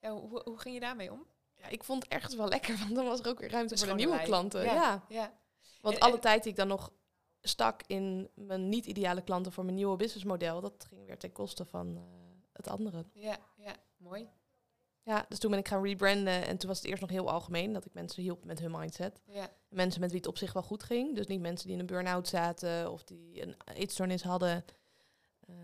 [0.00, 1.26] ja, hoe, hoe ging je daarmee om?
[1.54, 3.82] Ja, ik vond het ergens wel lekker, want dan was er ook weer ruimte Dus
[3.82, 4.62] voor de nieuwe klanten.
[4.64, 4.74] Ja.
[4.74, 5.04] Ja.
[5.08, 5.32] Ja,
[5.80, 6.92] Want En- alle en- tijd die ik dan nog
[7.40, 12.06] stak in mijn niet-ideale klanten voor mijn nieuwe businessmodel, dat ging weer ten koste van
[12.52, 13.04] het andere.
[13.12, 14.28] ja, ja, mooi.
[15.08, 17.72] Ja, dus toen ben ik gaan rebranden en toen was het eerst nog heel algemeen
[17.72, 19.20] dat ik mensen hielp met hun mindset.
[19.24, 21.14] Ja, Mensen met wie het op zich wel goed ging.
[21.14, 24.64] Dus niet mensen die in een burn-out zaten of die een eetstoornis hadden.
[25.46, 25.54] Eh,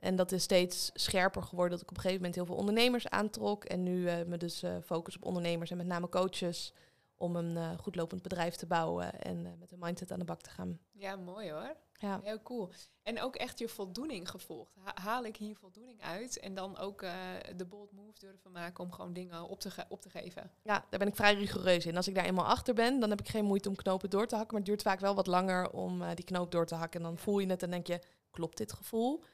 [0.00, 3.08] en dat is steeds scherper geworden dat ik op een gegeven moment heel veel ondernemers
[3.08, 3.64] aantrok.
[3.64, 6.72] En nu eh, me dus eh, focus op ondernemers en met name coaches
[7.20, 10.24] om een eh, goed lopend bedrijf te bouwen en eh, met een mindset aan de
[10.24, 10.78] bak te gaan.
[10.92, 11.76] ja, mooi hoor.
[11.92, 12.20] Ja.
[12.22, 12.70] Heel cool.
[13.02, 14.74] En ook echt je voldoening gevolgd.
[14.84, 16.38] Ha- haal ik hier voldoening uit?
[16.38, 17.12] En dan ook eh,
[17.56, 20.50] de bold move durven maken om gewoon dingen op te, op te geven.
[20.62, 21.96] ja, daar ben ik vrij rigoureus in.
[21.96, 24.34] Als ik daar eenmaal achter ben, dan heb ik geen moeite om knopen door te
[24.36, 24.50] hakken.
[24.56, 27.00] Maar het duurt vaak wel wat langer om die knoop door te hakken.
[27.00, 29.24] En dan voel je het en denk je, klopt dit gevoel?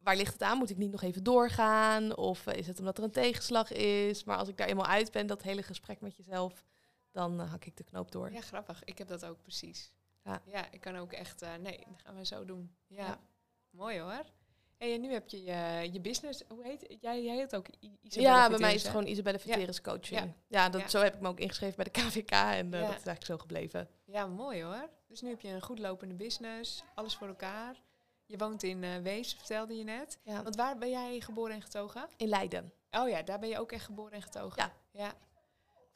[0.00, 0.58] Waar ligt het aan?
[0.58, 2.16] Moet ik niet nog even doorgaan?
[2.16, 4.24] Of eh, is het omdat er een tegenslag is?
[4.24, 6.64] Maar als ik daar eenmaal uit ben, dat hele gesprek met jezelf,
[7.10, 8.32] dan eh, hak ik de knoop door.
[8.32, 8.84] Ja, grappig.
[8.84, 9.92] Ik heb dat ook precies.
[10.24, 10.42] Ja.
[10.44, 11.42] ja ik kan ook echt...
[11.42, 12.74] eh, nee, dat gaan we zo doen.
[12.86, 13.20] Ja, Ja.
[13.70, 14.24] mooi hoor.
[14.76, 16.42] Hey, en nu heb je je, je business...
[16.48, 16.96] Hoe heet het?
[17.00, 17.66] Jij, jij heet ook
[18.00, 18.98] Isabelle ja, bij mij is het hè?
[18.98, 20.34] gewoon Isabelle Verteres coaching.
[20.46, 20.68] Ja.
[20.68, 23.38] Dat, zo heb ik me ook ingeschreven bij de KVK en dat is eigenlijk zo
[23.38, 23.88] gebleven.
[24.04, 24.88] Ja, mooi hoor.
[25.06, 26.84] Dus nu heb je een goed lopende business.
[26.94, 27.80] Alles voor elkaar.
[28.30, 30.18] Je woont in eh Wees, vertelde je net.
[30.22, 30.42] Ja.
[30.42, 32.08] Want waar ben jij geboren en getogen?
[32.16, 32.72] In Leiden.
[32.90, 34.56] Oh ja, daar ben je ook echt geboren en getogen.
[34.62, 34.72] Ja.
[34.92, 35.14] ja.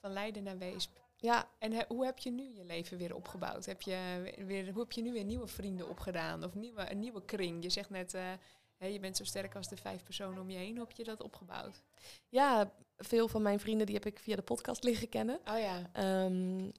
[0.01, 1.03] Van Leiden naar Weesp.
[1.17, 3.67] Ja, En he- hoe heb je nu je leven weer opgebouwd?
[3.67, 6.45] Heb je weer, hoe heb je nu weer nieuwe vrienden opgedaan?
[6.45, 7.63] Of nieuwe, een nieuwe kring?
[7.63, 10.77] Je zegt net, eh, je bent zo sterk als de vijf personen om je heen.
[10.77, 11.83] Hoe heb je dat opgebouwd?
[12.29, 15.41] ja, veel van mijn vrienden die heb ik via de podcast liggen kennen.
[15.51, 16.71] Oh ja, Ehm,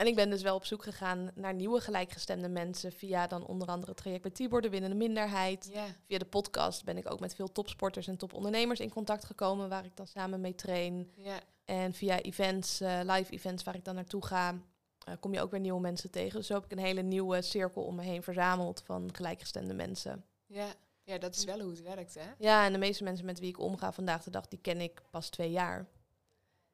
[0.00, 3.68] en ik ben dus wel op zoek gegaan naar nieuwe gelijkgestemde mensen via dan onder
[3.68, 5.70] andere het traject bij Tibor, de winnende minderheid.
[6.06, 9.84] Via de podcast ben ik ook met veel topsporters en topondernemers in contact gekomen, waar
[9.84, 11.12] ik dan samen mee train.
[11.64, 14.58] En via events, eh, live events waar ik dan naartoe ga,
[15.06, 16.36] eh, kom je ook weer nieuwe mensen tegen.
[16.38, 20.24] Dus zo heb ik een hele nieuwe cirkel om me heen verzameld van gelijkgestemde mensen.
[20.46, 20.66] ja.
[21.02, 22.30] Ja, dat is wel hoe het werkt, hè?
[22.38, 25.02] Ja, en de meeste mensen met wie ik omga vandaag de dag, die ken ik
[25.10, 25.86] pas twee jaar.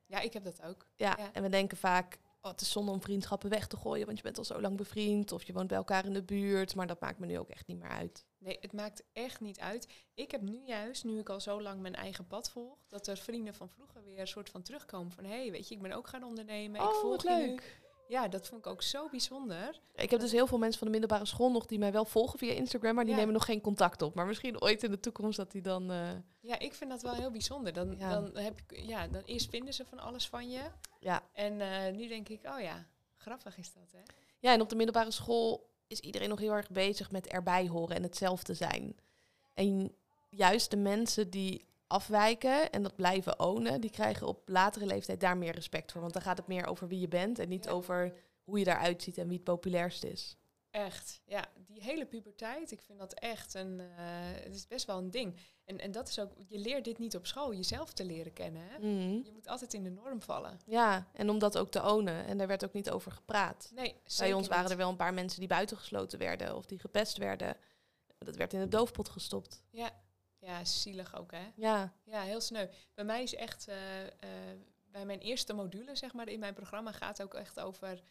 [0.07, 0.87] Ja, ik heb dat ook.
[0.95, 1.33] Ja, Ja.
[1.33, 4.23] en we denken vaak, oh, het is zonde om vriendschappen weg te gooien, want je
[4.23, 7.01] bent al zo lang bevriend of je woont bij elkaar in de buurt, maar dat
[7.01, 8.27] maakt me nu ook echt niet meer uit.
[8.39, 9.89] Nee, het maakt echt niet uit.
[10.15, 13.17] Ik heb nu juist, nu ik al zo lang mijn eigen pad volg, dat er
[13.17, 15.93] vrienden van vroeger weer een soort van terugkomen van, hé, hey, weet je, ik ben
[15.93, 16.81] ook gaan ondernemen.
[16.81, 17.59] ik Oh, volg wat je nu.
[18.09, 19.81] Ja, dat vond ik ook zo bijzonder.
[19.95, 22.39] Ik heb dus heel veel mensen van de middelbare school nog die mij wel volgen
[22.39, 23.19] via Instagram, maar die Ja.
[23.19, 24.15] nemen nog geen contact op.
[24.15, 25.91] Maar misschien ooit in de toekomst dat die dan...
[25.91, 26.09] eh,
[26.41, 27.73] Ja, ik vind dat wel heel bijzonder.
[27.73, 28.11] Dan, Ja.
[28.11, 30.61] dan heb ik, ja, dan eerst vinden ze van alles van je.
[31.01, 31.23] ja.
[31.33, 33.99] En eh, nu denk ik, oh ja, grappig is dat, hè?
[34.39, 37.97] ja, en op de middelbare school is iedereen nog heel erg bezig met erbij horen
[37.97, 38.97] en hetzelfde zijn.
[39.55, 39.95] En
[40.31, 45.37] juist de mensen die afwijken en dat blijven ownen, die krijgen op latere leeftijd daar
[45.37, 46.01] meer respect voor.
[46.01, 47.71] Want dan gaat het meer over wie je bent en niet Ja.
[47.71, 50.37] over hoe je daaruit ziet en wie het populairst is.
[50.71, 51.45] Echt, ja.
[51.67, 53.81] Die hele puberteit, ik vind dat echt een...
[53.81, 53.87] eh,
[54.45, 55.37] het is best wel een ding.
[55.65, 56.33] En, en dat is ook...
[56.47, 58.79] Je leert dit niet op school, jezelf te leren kennen, hè?
[58.79, 59.25] Mhm.
[59.25, 60.61] Je moet altijd in de norm vallen.
[60.67, 62.25] Ja, en om dat ook te ownen.
[62.27, 63.71] En daar werd ook niet over gepraat.
[63.75, 64.73] Nee, Bij ons waren niet.
[64.73, 67.57] er wel een paar mensen die buitengesloten werden of die gepest werden.
[68.19, 69.63] Dat werd in de doofpot gestopt.
[69.71, 69.91] Ja.
[70.47, 71.53] Ja, zielig ook, hè?
[71.55, 72.67] Ja, Ja, heel sneu.
[72.95, 74.11] Bij mij is echt, eh, eh,
[74.85, 78.03] bij mijn eerste module, zeg maar, in mijn programma gaat ook echt over.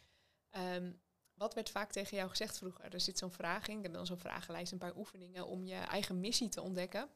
[0.50, 0.92] ehm,
[1.34, 2.94] wat werd vaak tegen jou gezegd vroeger?
[2.94, 3.76] Er zit zo'n vraag in.
[3.76, 7.08] Ik heb dan zo'n vragenlijst, een paar oefeningen om je eigen missie te ontdekken.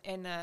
[0.00, 0.42] En eh,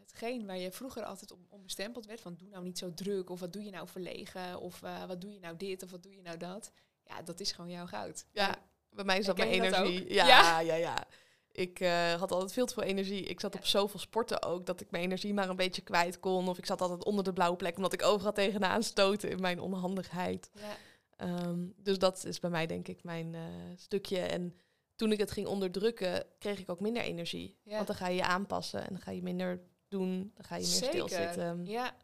[0.00, 3.30] hetgeen waar je vroeger altijd om, om bestempeld werd, van doe nou niet zo druk,
[3.30, 6.14] of wat doe je nou verlegen, of wat doe je nou dit, of wat doe
[6.14, 6.72] je nou dat.
[7.04, 8.26] Ja, dat is gewoon jouw goud.
[8.32, 8.58] ja.
[8.90, 10.12] bij mij is dat mijn dat energie.
[10.12, 10.60] Ja?
[10.60, 11.06] ja, ja.
[11.52, 13.22] Ik eh, had altijd veel te veel energie.
[13.22, 16.48] Ik zat op zoveel sporten ook dat ik mijn energie maar een beetje kwijt kon.
[16.48, 19.60] Of ik zat altijd onder de blauwe plek omdat ik overal tegenaan stoten in mijn
[19.60, 20.50] onhandigheid.
[20.54, 20.76] Ja,
[21.20, 23.42] Ehm, dus dat is bij mij denk ik mijn eh,
[23.76, 24.18] stukje.
[24.18, 24.56] En
[24.96, 27.58] toen ik het ging onderdrukken, kreeg ik ook minder energie.
[27.62, 27.74] Ja.
[27.74, 30.32] Want dan ga je je aanpassen en dan ga je minder doen.
[30.34, 31.08] Dan ga je meer zeker.
[31.08, 31.66] stilzitten.
[31.66, 31.96] Ja.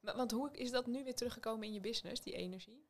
[0.00, 2.84] Maar, want hoe is dat nu weer teruggekomen in je business, die energie?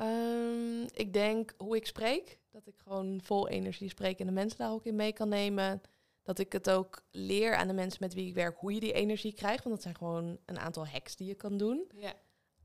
[0.00, 4.58] Ehm, ik denk hoe ik spreek, dat ik gewoon vol energie spreek en de mensen
[4.58, 5.80] daar ook in mee kan nemen.
[6.22, 8.92] Dat ik het ook leer aan de mensen met wie ik werk hoe je die
[8.92, 9.64] energie krijgt.
[9.64, 11.90] Want dat zijn gewoon een aantal hacks die je kan doen.
[11.96, 12.14] Ja.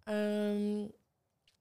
[0.03, 0.87] Ehm,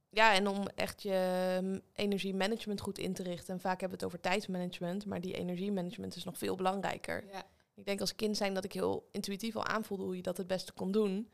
[0.09, 3.55] ja, en om echt je mm, energiemanagement goed in te richten.
[3.55, 7.25] En vaak hebben we het over tijdsmanagement, maar die energiemanagement is nog veel belangrijker.
[7.27, 7.47] Ja.
[7.75, 10.47] Ik denk als kind zijn dat ik heel intuïtief al aanvoelde hoe je dat het
[10.47, 11.31] beste kon doen.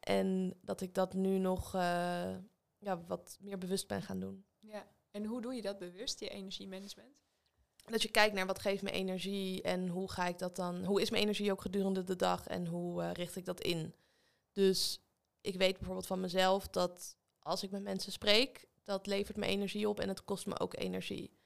[0.00, 2.34] En dat ik dat nu nog eh,
[2.78, 4.44] ja, wat meer bewust ben gaan doen.
[4.60, 7.16] Ja, en hoe doe je dat bewust, je energiemanagement?
[7.84, 11.00] Dat je kijkt naar wat geeft me energie en hoe ga ik dat dan, hoe
[11.00, 13.94] is mijn energie ook gedurende de dag en hoe eh, richt ik dat in.
[14.52, 15.00] Dus
[15.40, 19.88] ik weet bijvoorbeeld van mezelf dat als ik met mensen spreek, dat levert me energie
[19.88, 21.36] op en het kost me ook energie.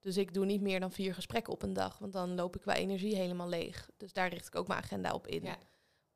[0.00, 2.60] Dus ik doe niet meer dan vier gesprekken op een dag, want dan loop ik
[2.60, 3.90] qua energie helemaal leeg.
[3.96, 5.42] Dus daar richt ik ook mijn agenda op in.
[5.42, 5.58] Ja.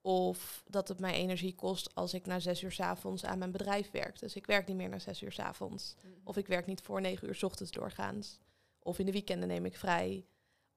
[0.06, 3.50] Of dat het mij energie kost als ik na zes uur s avonds aan mijn
[3.52, 4.18] bedrijf werk.
[4.18, 5.94] Dus ik werk niet meer na zes uur s avonds.
[6.24, 8.38] Of ik werk niet voor negen uur s ochtends doorgaans.
[8.78, 10.26] Of in de weekenden neem ik vrij.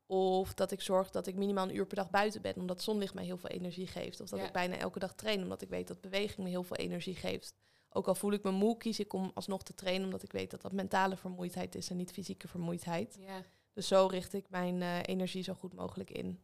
[0.06, 3.14] Of dat ik zorg dat ik minimaal een uur per dag buiten ben, omdat zonlicht
[3.14, 4.22] mij heel veel energie geeft.
[4.22, 4.46] Of dat Ja.
[4.46, 7.54] ik bijna elke dag train, omdat ik weet dat beweging me heel veel energie geeft.
[7.90, 10.52] Ook al voel ik me moe, kies ik om alsnog te trainen, omdat ik weet
[10.52, 13.18] dat dat mentale vermoeidheid is en niet fysieke vermoeidheid.
[13.20, 13.44] Ja.
[13.74, 16.40] Dus zo richt ik mijn eh, energie zo goed mogelijk in.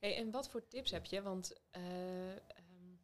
[0.00, 1.22] Hey, en wat voor tips heb je?
[1.22, 2.96] Want eh, ehm,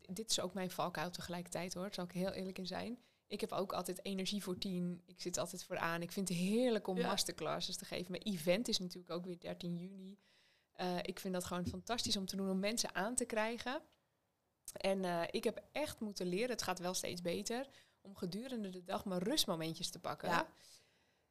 [0.00, 2.98] dit is ook mijn valkuil tegelijkertijd hoor, daar zal ik heel eerlijk in zijn.
[3.26, 5.02] Ik heb ook altijd energie voor tien.
[5.06, 6.02] Ik zit altijd vooraan.
[6.02, 7.06] Ik vind het heerlijk om Ja.
[7.06, 8.10] masterclasses te geven.
[8.10, 10.18] Mijn event is natuurlijk ook weer 13 juni.
[10.72, 13.82] Eh, ik vind dat gewoon fantastisch om te doen, om mensen aan te krijgen.
[14.72, 17.68] En eh, ik heb echt moeten leren, het gaat wel steeds beter,
[18.00, 20.28] om gedurende de dag mijn rustmomentjes te pakken.
[20.28, 20.48] Ja.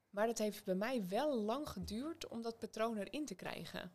[0.09, 3.91] Maar dat heeft bij mij wel lang geduurd om dat patroon erin te krijgen.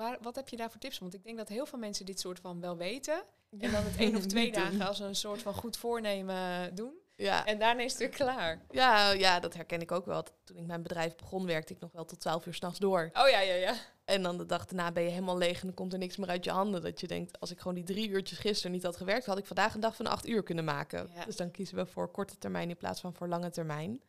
[0.00, 0.98] Waar, wat heb je daar voor tips?
[0.98, 3.22] Want ik denk dat heel veel mensen dit soort van wel weten.
[3.58, 6.92] En dan het één of twee dagen als een soort van goed voornemen doen.
[7.16, 7.46] Ja.
[7.46, 8.60] En daarna is het weer klaar.
[8.70, 10.22] Ja, ja, dat herken ik ook wel.
[10.44, 13.10] Toen ik mijn bedrijf begon, werkte ik nog wel tot 12 uur s'nachts door.
[13.12, 13.74] Oh ja, ja, ja.
[14.04, 16.28] En dan de dag daarna ben je helemaal leeg en dan komt er niks meer
[16.28, 16.82] uit je handen.
[16.82, 19.46] Dat je denkt, als ik gewoon die drie uurtjes gisteren niet had gewerkt, had ik
[19.46, 21.10] vandaag een dag van acht uur kunnen maken.
[21.14, 21.24] Ja.
[21.24, 24.00] Dus dan kiezen we voor korte termijn in plaats van voor lange termijn.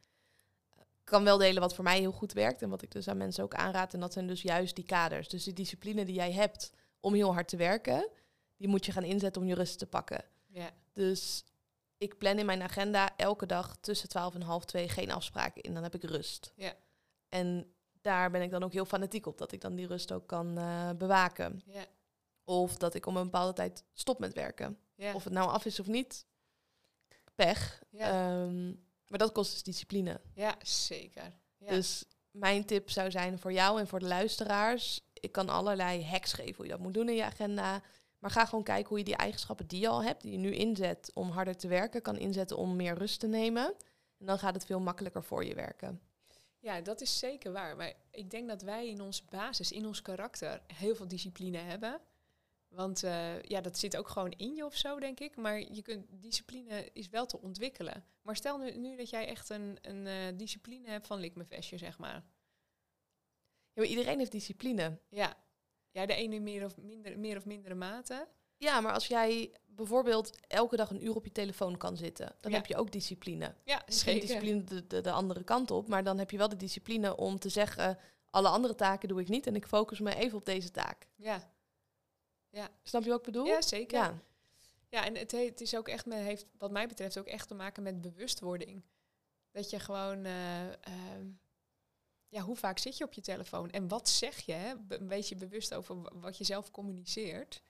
[1.11, 3.43] Kan wel delen wat voor mij heel goed werkt en wat ik dus aan mensen
[3.43, 3.93] ook aanraad.
[3.93, 5.27] En dat zijn dus juist die kaders.
[5.27, 8.07] Dus die discipline die jij hebt om heel hard te werken,
[8.57, 10.23] die moet je gaan inzetten om je rust te pakken.
[10.47, 11.43] Ja, Dus
[11.97, 15.73] ik plan in mijn agenda elke dag tussen 12 en half twee geen afspraken in.
[15.73, 16.53] Dan heb ik rust.
[16.55, 16.73] Ja.
[17.29, 20.27] En daar ben ik dan ook heel fanatiek op, dat ik dan die rust ook
[20.27, 21.61] kan eh, bewaken.
[21.65, 21.85] ja,
[22.43, 24.77] Of dat ik om een bepaalde tijd stop met werken.
[24.95, 25.13] ja.
[25.13, 26.25] Of het nou af is of niet,
[27.35, 27.83] pech.
[27.89, 28.09] ja.
[28.43, 28.73] Ehm,
[29.11, 30.21] maar dat kost dus discipline.
[30.33, 31.33] ja zeker.
[31.57, 31.69] Ja.
[31.69, 35.01] Dus mijn tip zou zijn voor jou en voor de luisteraars.
[35.13, 37.81] Ik kan allerlei hacks geven hoe je dat moet doen in je agenda.
[38.19, 40.53] Maar ga gewoon kijken hoe je die eigenschappen die je al hebt, die je nu
[40.53, 43.73] inzet om harder te werken, kan inzetten om meer rust te nemen.
[44.17, 46.01] En dan gaat het veel makkelijker voor je werken.
[46.59, 47.75] Ja, dat is zeker waar.
[47.75, 51.99] Maar ik denk dat wij in onze basis, in ons karakter, heel veel discipline hebben.
[52.71, 55.35] Want eh, ja, dat zit ook gewoon in je of zo, denk ik.
[55.35, 58.05] Maar je kunt, discipline is wel te ontwikkelen.
[58.21, 61.45] Maar stel nu, nu dat jij echt een, een eh, discipline hebt van lik me
[61.45, 62.23] vestje, zeg maar.
[63.73, 64.99] Ja, maar iedereen heeft discipline.
[65.09, 65.37] Ja.
[65.91, 68.27] ja, de ene meer of, minder, meer of mindere mate.
[68.57, 72.51] Ja, maar als jij bijvoorbeeld elke dag een uur op je telefoon kan zitten, dan
[72.51, 72.57] Ja.
[72.57, 73.55] heb je ook discipline.
[73.63, 74.27] Ja, Misschien zeker.
[74.27, 77.39] discipline de, de, de andere kant op, maar dan heb je wel de discipline om
[77.39, 77.97] te zeggen,
[78.29, 81.07] alle andere taken doe ik niet en ik focus me even op deze taak.
[81.15, 81.49] Ja.
[82.83, 83.45] Snap je wat ik bedoel?
[83.45, 83.97] ja, zeker.
[83.99, 84.19] Ja.
[84.89, 85.05] Ja.
[85.05, 87.53] en het, he- het is ook echt, met, heeft wat mij betreft ook echt te
[87.53, 88.83] maken met bewustwording.
[89.51, 91.27] Dat je gewoon, eh, ehm,
[92.27, 94.51] ja, hoe vaak zit je op je telefoon en wat zeg je?
[94.53, 94.73] Hè?
[94.87, 97.61] Een beetje bewust over wa- wat je zelf communiceert.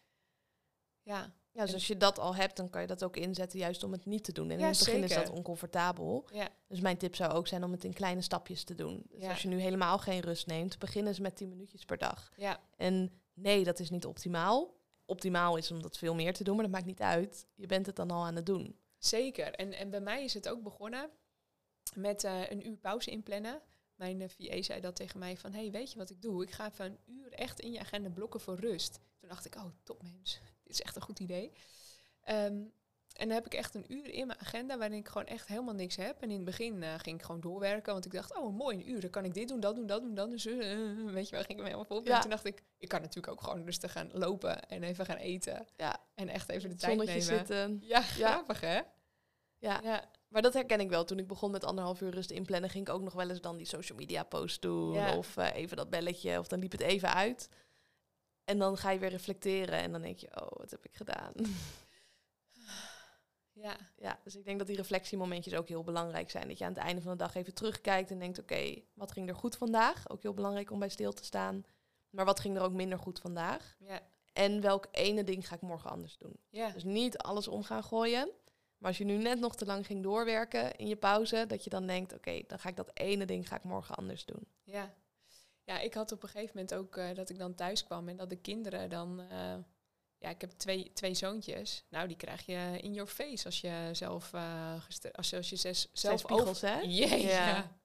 [1.04, 3.84] Ja, Ja, dus als je dat al hebt, dan kan je dat ook inzetten juist
[3.84, 4.50] om het niet te doen.
[4.50, 6.28] En Ja, in het begin is dat oncomfortabel.
[6.34, 9.04] ja, Dus mijn tip zou ook zijn om het in kleine stapjes te doen.
[9.10, 9.30] Dus Ja.
[9.30, 12.32] als je nu helemaal geen rust neemt, begin eens met 10 minuutjes per dag.
[12.36, 14.80] ja, En nee, dat is niet optimaal.
[15.06, 17.48] Optimaal is om dat veel meer te doen, maar dat maakt niet uit.
[17.56, 18.80] Je bent het dan al aan het doen.
[18.98, 19.54] zeker.
[19.54, 21.10] En, en bij mij is het ook begonnen
[21.96, 23.62] met eh, een uur pauze inplannen.
[23.96, 26.44] Mijn eh, VA zei dat tegen mij van, hey, weet je wat ik doe?
[26.44, 29.00] Ik ga even een uur echt in je agenda blokken voor rust.
[29.20, 31.52] Toen dacht ik, oh, top mens, dit is echt een goed idee.
[32.22, 32.64] Ehm,
[33.14, 35.74] en dan heb ik echt een uur in mijn agenda waarin ik gewoon echt helemaal
[35.74, 36.22] niks heb.
[36.22, 38.90] En in het begin eh, ging ik gewoon doorwerken, want ik dacht, oh, mooi, een
[38.90, 40.36] uur, dan kan ik dit doen, dat doen, dat doen, dat doen.
[40.36, 42.08] Dus, eh, weet je waar ging ik me helemaal op.
[42.08, 42.16] Ja.
[42.16, 45.18] En toen dacht ik, ik kan natuurlijk ook gewoon rustig gaan lopen en even gaan
[45.18, 45.66] eten.
[45.78, 45.98] Ja.
[46.16, 47.38] En echt even de tijd zonnetje nemen.
[47.38, 47.82] zitten.
[47.84, 48.80] Ja, grappig hè?
[49.58, 49.80] Ja.
[49.84, 51.06] Ja, Maar dat herken ik wel.
[51.06, 53.58] Toen ik begon met anderhalf uur rust inplannen, ging ik ook nog wel eens dan
[53.58, 54.94] die social media post doen.
[54.94, 55.18] Ja.
[55.18, 56.40] Of eh, even dat belletje.
[56.40, 57.50] Of dan liep het even uit.
[58.46, 59.80] En dan ga je weer reflecteren.
[59.80, 61.34] En dan denk je, oh, wat heb ik gedaan?
[63.54, 66.48] ja, ja, dus ik denk dat die reflectiemomentjes ook heel belangrijk zijn.
[66.48, 69.30] Dat je aan het einde van de dag even terugkijkt en denkt, oké, wat ging
[69.30, 70.10] er goed vandaag?
[70.10, 71.64] Ook heel belangrijk om bij stil te staan.
[72.10, 73.76] Maar wat ging er ook minder goed vandaag?
[73.80, 74.02] ja,
[74.34, 76.36] En welk ene ding ga ik morgen anders doen?
[76.50, 76.70] ja.
[76.70, 78.30] Dus niet alles om gaan gooien.
[78.78, 81.70] Maar als je nu net nog te lang ging doorwerken in je pauze, dat je
[81.70, 84.48] dan denkt, oké, dan ga ik dat ene ding ga ik morgen anders doen.
[84.64, 84.94] Ja.
[85.64, 88.18] ja, ik had op een gegeven moment ook eh, dat ik dan thuis kwam en
[88.18, 89.20] dat de kinderen dan...
[89.20, 89.56] eh,
[90.22, 91.84] ja, ik heb twee, twee zoontjes.
[91.90, 94.34] Nou, die krijg je in your face als je zelf...
[94.34, 96.80] eh, geste- als, je- als je zes, zelf Zelf spiegels, hè?
[97.00, 97.48] Jee, Ja.
[97.48, 97.80] ja.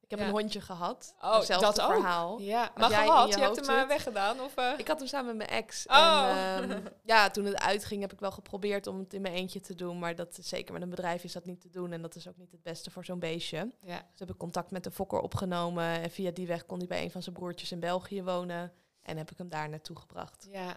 [0.00, 0.34] Ik heb Ja.
[0.34, 1.14] een hondje gehad.
[1.20, 1.92] Oh, dat ook?
[1.92, 2.40] verhaal.
[2.40, 3.88] Ja, maar gehad, je je hebt hem maar zit.
[3.88, 4.40] weggedaan?
[4.40, 4.72] Of, eh?
[4.76, 5.86] Ik had hem samen met mijn ex.
[5.86, 6.28] Oh.
[6.56, 9.60] En, ehm, ja, toen het uitging heb ik wel geprobeerd om het in mijn eentje
[9.60, 9.98] te doen.
[9.98, 11.92] Maar dat zeker met een bedrijf is dat niet te doen.
[11.92, 13.70] En dat is ook niet het beste voor zo'n beestje.
[13.82, 14.06] ja.
[14.10, 15.84] Dus heb ik contact met de fokker opgenomen.
[16.02, 18.72] En via die weg kon hij bij een van zijn broertjes in België wonen.
[19.02, 20.48] En heb ik hem daar naartoe gebracht.
[20.50, 20.76] Ja.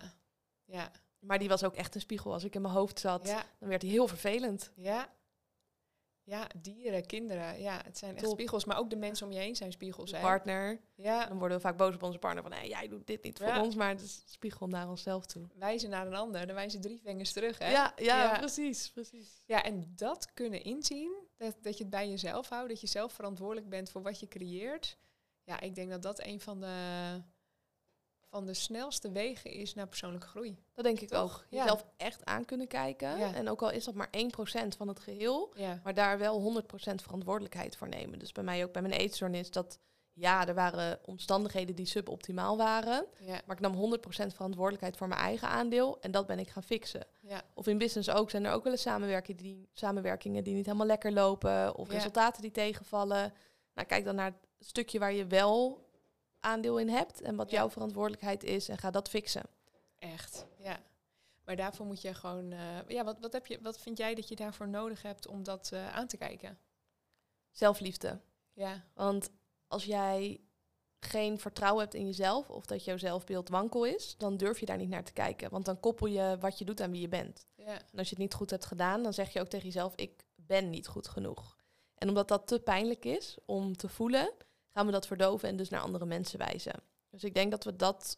[0.73, 0.91] Ja.
[1.19, 2.33] Maar die was ook echt een spiegel.
[2.33, 3.43] Als ik in mijn hoofd zat, Ja.
[3.59, 4.71] dan werd hij heel vervelend.
[4.75, 5.13] Ja.
[6.25, 7.61] Ja, dieren, kinderen.
[7.61, 8.33] Ja, het zijn echt Top.
[8.33, 8.65] spiegels.
[8.65, 10.11] Maar ook de mensen om je heen zijn spiegels.
[10.11, 10.21] Hè?
[10.21, 10.81] partner.
[10.95, 12.51] Ja, Dan worden we vaak boos op onze partner van...
[12.51, 13.61] Nee, jij doet dit niet voor Ja.
[13.63, 13.75] ons.
[13.75, 15.47] Maar het is een spiegel naar onszelf toe.
[15.55, 16.45] wijzen naar een ander.
[16.45, 17.57] Dan wijzen drie vingers terug.
[17.57, 17.71] Hè?
[17.71, 18.37] Ja, ja, Ja.
[18.37, 19.41] precies, precies.
[19.45, 23.13] Ja, en dat kunnen inzien, dat, dat je het bij jezelf houdt, dat je zelf
[23.13, 24.97] verantwoordelijk bent voor wat je creëert.
[25.43, 27.21] Ja, ik denk dat dat een van de,
[28.33, 30.57] van de snelste wegen is naar persoonlijke groei.
[30.73, 31.21] Dat denk ik Toch?
[31.21, 31.45] ook.
[31.49, 31.57] Ja.
[31.59, 33.17] Jezelf echt aan kunnen kijken.
[33.17, 33.33] Ja.
[33.33, 35.53] En ook al is dat maar 1% van het geheel...
[35.55, 36.65] Ja, Maar daar wel 100%
[36.95, 38.19] verantwoordelijkheid voor nemen.
[38.19, 39.79] Dus bij mij ook bij mijn eetstoornis dat...
[40.15, 43.05] Ja, er waren omstandigheden die suboptimaal waren.
[43.19, 45.97] ja, Maar ik nam 100% verantwoordelijkheid voor mijn eigen aandeel.
[46.01, 47.05] En dat ben ik gaan fixen.
[47.19, 50.65] ja, Of in business ook zijn er ook wel eens samenwerkingen die, samenwerkingen die niet
[50.65, 51.75] helemaal lekker lopen.
[51.75, 51.93] Of Ja.
[51.93, 53.33] resultaten die tegenvallen.
[53.73, 54.25] Nou, kijk dan naar
[54.57, 55.82] het stukje waar je wel
[56.43, 57.21] aandeel in hebt.
[57.21, 57.57] En wat Ja.
[57.57, 58.69] jouw verantwoordelijkheid is.
[58.69, 59.43] En ga dat fixen.
[59.99, 60.45] echt.
[60.57, 60.79] Ja.
[61.45, 62.51] Maar daarvoor moet je gewoon.
[62.51, 65.43] eh, ja, wat, wat, heb je, wat vind jij dat je daarvoor nodig hebt om
[65.43, 66.57] dat eh, aan te kijken?
[67.51, 68.19] Zelfliefde.
[68.53, 69.29] Ja, Want
[69.67, 70.41] als jij
[70.99, 74.77] geen vertrouwen hebt in jezelf of dat jouw zelfbeeld wankel is, dan durf je daar
[74.77, 75.49] niet naar te kijken.
[75.49, 77.45] Want dan koppel je wat je doet aan wie je bent.
[77.55, 79.93] ja, En als je het niet goed hebt gedaan, dan zeg je ook tegen jezelf:
[79.95, 81.57] ik ben niet goed genoeg.
[81.95, 84.31] En omdat dat te pijnlijk is om te voelen,
[84.73, 86.73] gaan we dat verdoven en dus naar andere mensen wijzen.
[87.09, 88.17] Dus ik denk dat we dat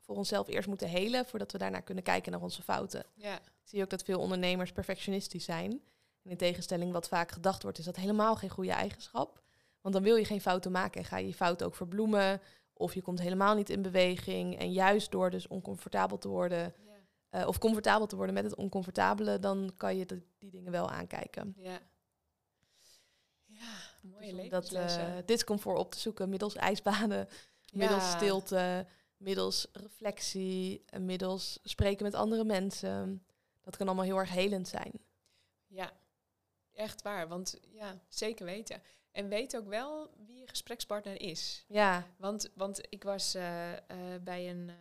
[0.00, 3.04] voor onszelf eerst moeten helen voordat we daarna kunnen kijken naar onze fouten.
[3.14, 5.70] ja, Ik zie ook dat veel ondernemers perfectionistisch zijn.
[6.22, 9.42] En in tegenstelling wat vaak gedacht wordt, is dat helemaal geen goede eigenschap.
[9.80, 12.40] Want dan wil je geen fouten maken en ga je je fouten ook verbloemen.
[12.72, 14.58] Of je komt helemaal niet in beweging.
[14.58, 18.54] En juist door dus oncomfortabel te worden, ja, eh, of comfortabel te worden met het
[18.54, 21.54] oncomfortabele, dan kan je de- die dingen wel aankijken.
[21.56, 21.78] ja.
[24.10, 25.16] Mooie Dus om dat levenslessen.
[25.16, 27.28] eh, discomfort op te zoeken middels ijsbanen,
[27.72, 33.24] middels stilte, middels reflectie, en middels spreken met andere mensen.
[33.62, 34.92] Dat kan allemaal heel erg helend zijn.
[35.66, 35.92] Ja,
[36.72, 37.28] echt waar.
[37.28, 38.82] Want ja, zeker weten.
[39.12, 41.64] En weet ook wel wie je gesprekspartner is.
[41.68, 43.78] Ja, Want, want ik was eh, eh,
[44.22, 44.74] bij een eh,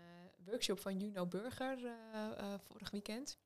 [0.46, 1.92] workshop van Juno Burger eh,
[2.38, 3.38] eh, vorig weekend.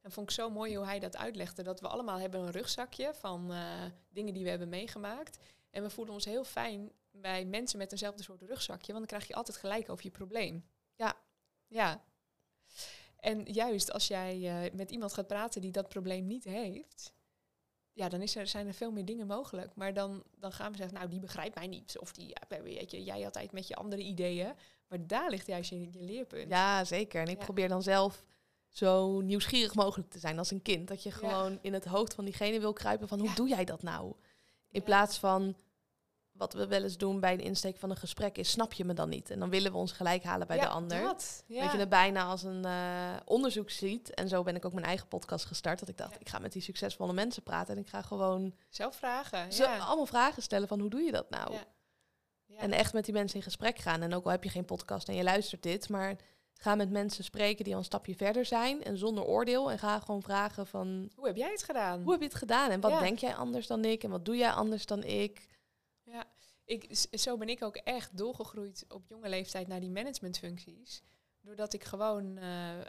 [0.00, 1.62] En vond ik zo mooi hoe hij dat uitlegde.
[1.62, 5.38] Dat we allemaal hebben een rugzakje van eh, dingen die we hebben meegemaakt.
[5.70, 8.92] En we voelen ons heel fijn bij mensen met eenzelfde soort rugzakje.
[8.92, 10.64] Want dan krijg je altijd gelijk over je probleem.
[10.94, 11.16] Ja.
[11.66, 12.04] Ja.
[13.16, 17.16] En juist als jij eh, met iemand gaat praten die dat probleem niet heeft...
[17.92, 19.74] Ja, dan is er, zijn er veel meer dingen mogelijk.
[19.74, 21.98] Maar dan, dan gaan we zeggen, nou, die begrijpt mij niet.
[21.98, 24.54] Of die, ja, weet je, jij altijd met je andere ideeën.
[24.88, 26.50] Maar daar ligt juist je, je leerpunt.
[26.50, 27.20] Ja, zeker.
[27.20, 27.44] En ik Ja.
[27.44, 28.24] probeer dan zelf
[28.68, 30.88] zo nieuwsgierig mogelijk te zijn als een kind.
[30.88, 31.14] Dat je Ja.
[31.14, 33.34] gewoon in het hoofd van diegene wil kruipen van hoe Ja.
[33.34, 34.06] doe jij dat nou?
[34.70, 34.82] In Ja.
[34.82, 35.56] plaats van
[36.32, 38.94] wat we wel eens doen bij de insteek van een gesprek is, snap je me
[38.94, 39.30] dan niet?
[39.30, 41.00] En dan willen we ons gelijk halen bij de ander.
[41.02, 44.14] Dat, je het bijna als een eh, onderzoek ziet.
[44.14, 45.78] En zo ben ik ook mijn eigen podcast gestart.
[45.78, 47.74] Dat ik dacht, ik ga met die succesvolle mensen praten.
[47.76, 49.52] En ik ga gewoon Zelf vragen.
[49.52, 51.54] zo allemaal vragen stellen van hoe doe je dat nou?
[52.56, 54.02] En echt met die mensen in gesprek gaan.
[54.02, 56.16] En ook al heb je geen podcast en je luistert dit, maar
[56.60, 59.70] ga met mensen spreken die al een stapje verder zijn en zonder oordeel.
[59.70, 62.02] En ga gewoon vragen van, Hoe heb jij het gedaan?
[62.02, 62.70] hoe heb je het gedaan?
[62.70, 63.00] En wat Ja.
[63.00, 64.04] denk jij anders dan ik?
[64.04, 65.46] En wat doe jij anders dan ik?
[66.02, 66.24] Ja,
[66.64, 71.02] ik, zo ben ik ook echt doorgegroeid op jonge leeftijd naar die managementfuncties.
[71.40, 72.86] Doordat ik gewoon, eh, eh,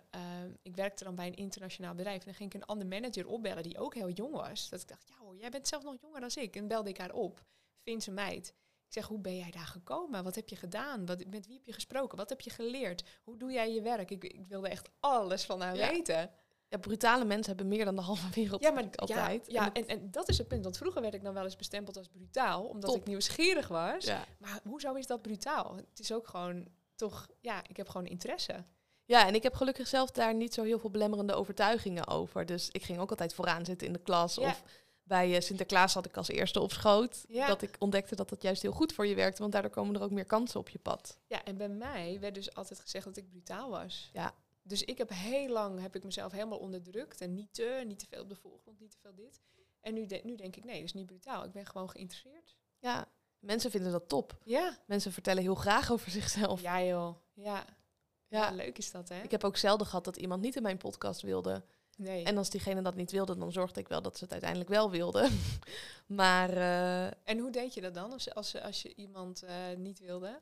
[0.61, 2.19] ik werkte dan bij een internationaal bedrijf.
[2.19, 4.69] En dan ging ik een andere manager opbellen die ook heel jong was.
[4.69, 6.55] Dat ik dacht, ja hoor, jij bent zelf nog jonger dan ik.
[6.55, 7.43] En belde ik haar op,
[7.81, 8.53] Finse meid.
[8.89, 10.23] Ik zeg, hoe ben jij daar gekomen?
[10.23, 11.05] Wat heb je gedaan?
[11.05, 12.17] Wat, met wie heb je gesproken?
[12.17, 13.03] Wat heb je geleerd?
[13.23, 14.11] Hoe doe jij je werk?
[14.11, 15.89] Ik, ik wilde echt alles van haar Ja.
[15.89, 16.31] weten.
[16.67, 18.61] Ja, brutale mensen hebben meer dan de halve wereld.
[18.61, 19.51] Ja, maar altijd.
[19.51, 20.63] Ja, ja En en, en dat is het punt.
[20.63, 22.99] Want vroeger werd ik dan wel eens bestempeld als brutaal, omdat Top.
[22.99, 24.05] ik nieuwsgierig was.
[24.05, 24.25] ja.
[24.37, 25.75] Maar hoezo is dat brutaal?
[25.75, 28.65] Het is ook gewoon toch, ja, ik heb gewoon interesse.
[29.05, 32.45] ja, en ik heb gelukkig zelf daar niet zo heel veel belemmerende overtuigingen over.
[32.45, 34.35] Dus ik ging ook altijd vooraan zitten in de klas.
[34.35, 34.47] Ja.
[34.49, 34.63] Of
[35.09, 37.25] bij eh, Sinterklaas zat ik als eerste op schoot.
[37.27, 37.47] Ja.
[37.47, 39.41] Dat ik ontdekte dat dat juist heel goed voor je werkte.
[39.41, 41.17] Want daardoor komen er ook meer kansen op je pad.
[41.27, 44.09] Ja, en bij mij werd dus altijd gezegd dat ik brutaal was.
[44.13, 44.33] Ja.
[44.63, 47.21] Dus ik heb heel lang, heb ik mezelf helemaal onderdrukt.
[47.21, 49.41] En niet te, niet te veel op de voorgrond, niet te veel dit.
[49.81, 51.43] En nu, de- nu denk ik, nee, dat is niet brutaal.
[51.43, 52.57] Ik ben gewoon geïnteresseerd.
[52.79, 53.07] Ja,
[53.39, 54.37] mensen vinden dat top.
[54.43, 54.77] Ja.
[54.85, 56.61] Mensen vertellen heel graag over zichzelf.
[56.61, 57.65] Ja joh, ja.
[58.27, 58.49] ja.
[58.49, 58.51] Ja.
[58.51, 59.21] leuk is dat hè?
[59.21, 61.63] Ik heb ook zelden gehad dat iemand niet in mijn podcast wilde.
[61.99, 62.23] Nee.
[62.23, 64.91] En als diegene dat niet wilde, dan zorgde ik wel dat ze het uiteindelijk wel
[64.91, 65.29] wilde.
[66.21, 69.99] maar, eh, En hoe deed je dat dan als, als, als je iemand eh, niet
[69.99, 70.39] wilde?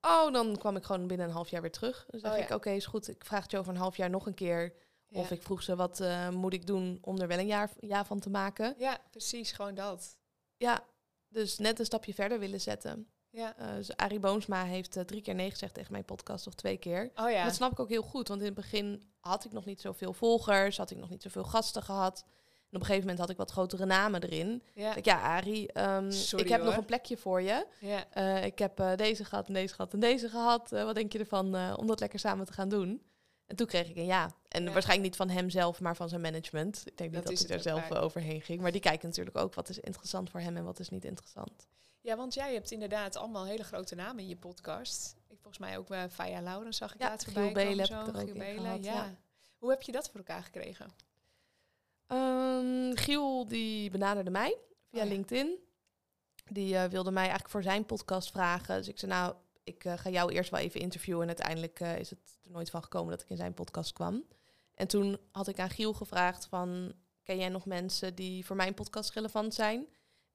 [0.00, 2.06] oh, dan kwam ik gewoon binnen een half jaar weer terug.
[2.10, 2.44] Dan zeg Oh, ja.
[2.44, 4.72] ik, oké, is goed, ik vraag het je over een half jaar nog een keer.
[5.12, 5.34] Of Ja.
[5.34, 8.20] ik vroeg ze, wat eh, moet ik doen om er wel een jaar, jaar van
[8.20, 8.74] te maken?
[8.78, 10.18] Ja, precies, gewoon dat.
[10.56, 10.84] Ja,
[11.28, 13.08] dus net een stapje verder willen zetten.
[13.30, 13.56] Ja.
[13.56, 16.76] Eh, dus Arie Boomsma heeft eh, drie keer nee gezegd tegen mijn podcast, of twee
[16.76, 17.10] keer.
[17.14, 17.44] Oh ja.
[17.44, 20.12] Dat snap ik ook heel goed, want in het begin had ik nog niet zoveel
[20.12, 22.24] volgers, had ik nog niet zoveel gasten gehad.
[22.70, 24.62] En op een gegeven moment had ik wat grotere namen erin.
[24.74, 24.94] Ja.
[24.94, 27.66] Ik, ja, Arie, ehm, Sorry, ik heb nog een plekje voor je.
[27.80, 28.04] ja.
[28.10, 30.72] Eh, ik heb deze gehad en deze gehad en deze gehad.
[30.72, 33.02] Eh, wat denk je ervan om dat lekker samen te gaan doen?
[33.46, 34.30] En toen kreeg ik een ja.
[34.48, 34.72] En Ja.
[34.72, 36.82] waarschijnlijk niet van hem zelf, maar van zijn management.
[36.84, 38.60] Ik denk niet Dat dat, is hij daar zelf overheen ging.
[38.60, 41.66] Maar die kijken natuurlijk ook wat is interessant voor hem en wat is niet interessant.
[42.00, 45.16] Ja, want jij hebt inderdaad allemaal hele grote namen in je podcast.
[45.28, 48.04] Ik, volgens mij ook uh, Faya Lauren zag ik Ja, laatst voorbij Belen komen.
[48.04, 48.92] heb zo, ik er ook Belen, gehad, ja.
[48.92, 49.16] ja.
[49.58, 50.90] Hoe heb je dat voor elkaar gekregen?
[52.06, 54.56] Ehm, Giel die benaderde mij
[54.90, 55.14] via Oh ja.
[55.14, 55.58] LinkedIn.
[56.50, 58.76] Die eh, wilde mij eigenlijk voor zijn podcast vragen.
[58.76, 59.34] Dus ik zei nou,
[59.64, 61.22] ik eh, ga jou eerst wel even interviewen.
[61.22, 64.24] En uiteindelijk is het er nooit van gekomen dat ik in zijn podcast kwam.
[64.74, 66.92] En toen had ik aan Giel gevraagd van...
[67.22, 69.86] ken jij nog mensen die voor mijn podcast relevant zijn?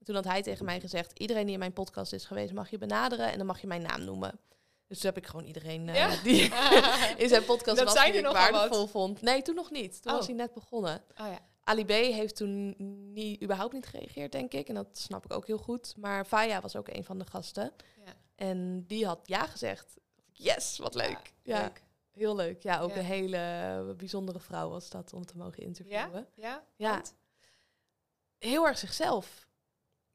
[0.04, 1.20] En toen had hij tegen mij gezegd...
[1.20, 3.32] iedereen die in mijn podcast is geweest mag je benaderen...
[3.32, 4.40] en dan mag je mijn naam noemen.
[4.88, 6.22] Dus toen heb ik gewoon iedereen eh, Ja.
[6.24, 6.42] die
[7.24, 9.22] in zijn podcast Dat was zijn die ik waardevol vond.
[9.22, 10.02] Nee, toen nog niet.
[10.02, 10.18] Toen Oh.
[10.18, 11.04] was hij net begonnen.
[11.22, 11.40] Oh ja.
[11.64, 12.76] Ali B heeft toen
[13.14, 14.68] niet, überhaupt niet gereageerd, denk ik.
[14.68, 15.94] En dat snap ik ook heel goed.
[15.98, 17.72] Maar Faya was ook een van de gasten.
[18.06, 18.14] Ja.
[18.36, 19.98] En die had ja gezegd.
[20.32, 21.34] Yes, wat leuk.
[21.44, 21.84] Ja, leuk.
[22.12, 22.64] heel leuk.
[22.64, 26.28] Ja, ook een hele bijzondere vrouw was dat om te mogen interviewen.
[26.36, 26.64] Ja?
[26.76, 26.90] Ja.
[26.92, 27.16] Want?
[28.40, 29.48] Heel erg zichzelf.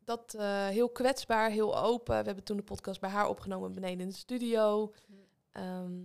[0.09, 2.19] Dat eh, heel kwetsbaar, heel open.
[2.19, 4.95] We hebben toen de podcast bij haar opgenomen beneden in de studio.
[5.07, 5.13] Hm.
[5.53, 6.03] Ehm,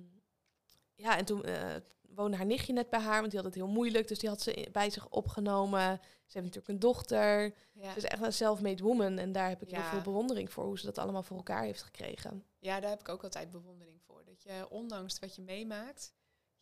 [0.96, 1.76] ja, en toen eh,
[2.16, 4.08] woonde haar nichtje net bij haar, want die had het heel moeilijk.
[4.08, 6.00] Dus die had ze bij zich opgenomen.
[6.02, 7.54] Ze heeft natuurlijk een dochter.
[7.74, 7.92] Ja.
[7.92, 9.18] Ze is echt een self-made woman.
[9.18, 9.82] En daar heb ik Ja.
[9.82, 12.44] heel veel bewondering voor hoe ze dat allemaal voor elkaar heeft gekregen.
[12.60, 14.24] ja, daar heb ik ook altijd bewondering voor.
[14.26, 16.14] Dat je, ondanks wat je meemaakt,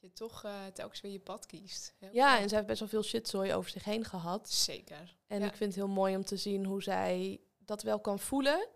[0.02, 1.94] je toch eh, telkens weer je pad kiest.
[1.98, 4.50] Heel Ja, en ze heeft best wel veel shitzooi over zich heen gehad.
[4.50, 5.18] Zeker.
[5.28, 5.46] En Ja.
[5.48, 8.68] ik vind het heel mooi om te zien hoe zij dat wel kan voelen.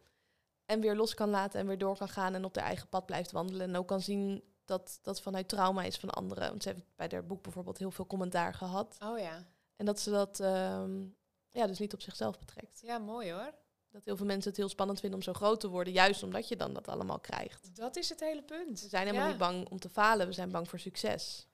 [0.65, 3.05] En weer los kan laten en weer door kan gaan en op haar eigen pad
[3.05, 3.67] blijft wandelen.
[3.67, 6.49] En ook kan zien dat dat vanuit trauma is van anderen.
[6.49, 8.97] Want ze heeft bij haar boek bijvoorbeeld heel veel commentaar gehad.
[9.03, 9.47] Oh ja.
[9.76, 11.05] En dat ze dat ehm,
[11.51, 12.80] ja, dus niet op zichzelf betrekt.
[12.82, 13.53] Ja, mooi hoor.
[13.96, 15.93] Dat heel veel mensen het heel spannend vinden om zo groot te worden.
[15.93, 17.76] Juist omdat je dan dat allemaal krijgt.
[17.76, 18.82] Dat is het hele punt.
[18.82, 19.30] We zijn helemaal Ja.
[19.32, 20.28] niet bang om te falen.
[20.28, 21.48] We zijn bang voor succes.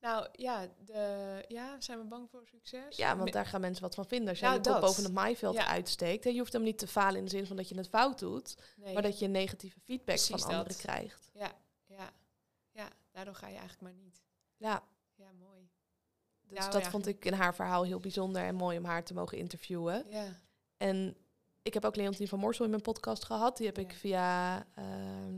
[0.00, 2.96] Nou ja, de, ja, zijn we bang voor succes?
[2.96, 4.28] Ja, want daar gaan mensen wat van vinden.
[4.28, 5.66] Als jij Nou, je kop boven het maaiveld Ja.
[5.66, 6.26] uitsteekt.
[6.26, 8.18] En je hoeft hem niet te falen in de zin van dat je het fout
[8.18, 8.56] doet.
[8.76, 8.92] nee.
[8.94, 10.76] Maar dat je negatieve feedback Precies van anderen dat.
[10.76, 11.30] krijgt.
[11.32, 11.52] Ja,
[11.86, 12.10] ja,
[12.72, 14.22] ja, daardoor ga je eigenlijk maar niet.
[14.56, 14.82] Ja,
[15.14, 15.70] Ja, mooi.
[16.42, 16.90] dus Nou, dat ja.
[16.90, 20.04] vond ik in haar verhaal heel bijzonder en mooi om haar te mogen interviewen.
[20.08, 20.26] Ja,
[20.76, 21.16] En
[21.66, 23.56] ik heb ook Leontien van Morsel in mijn podcast gehad.
[23.56, 25.34] Die heb ik via ehm,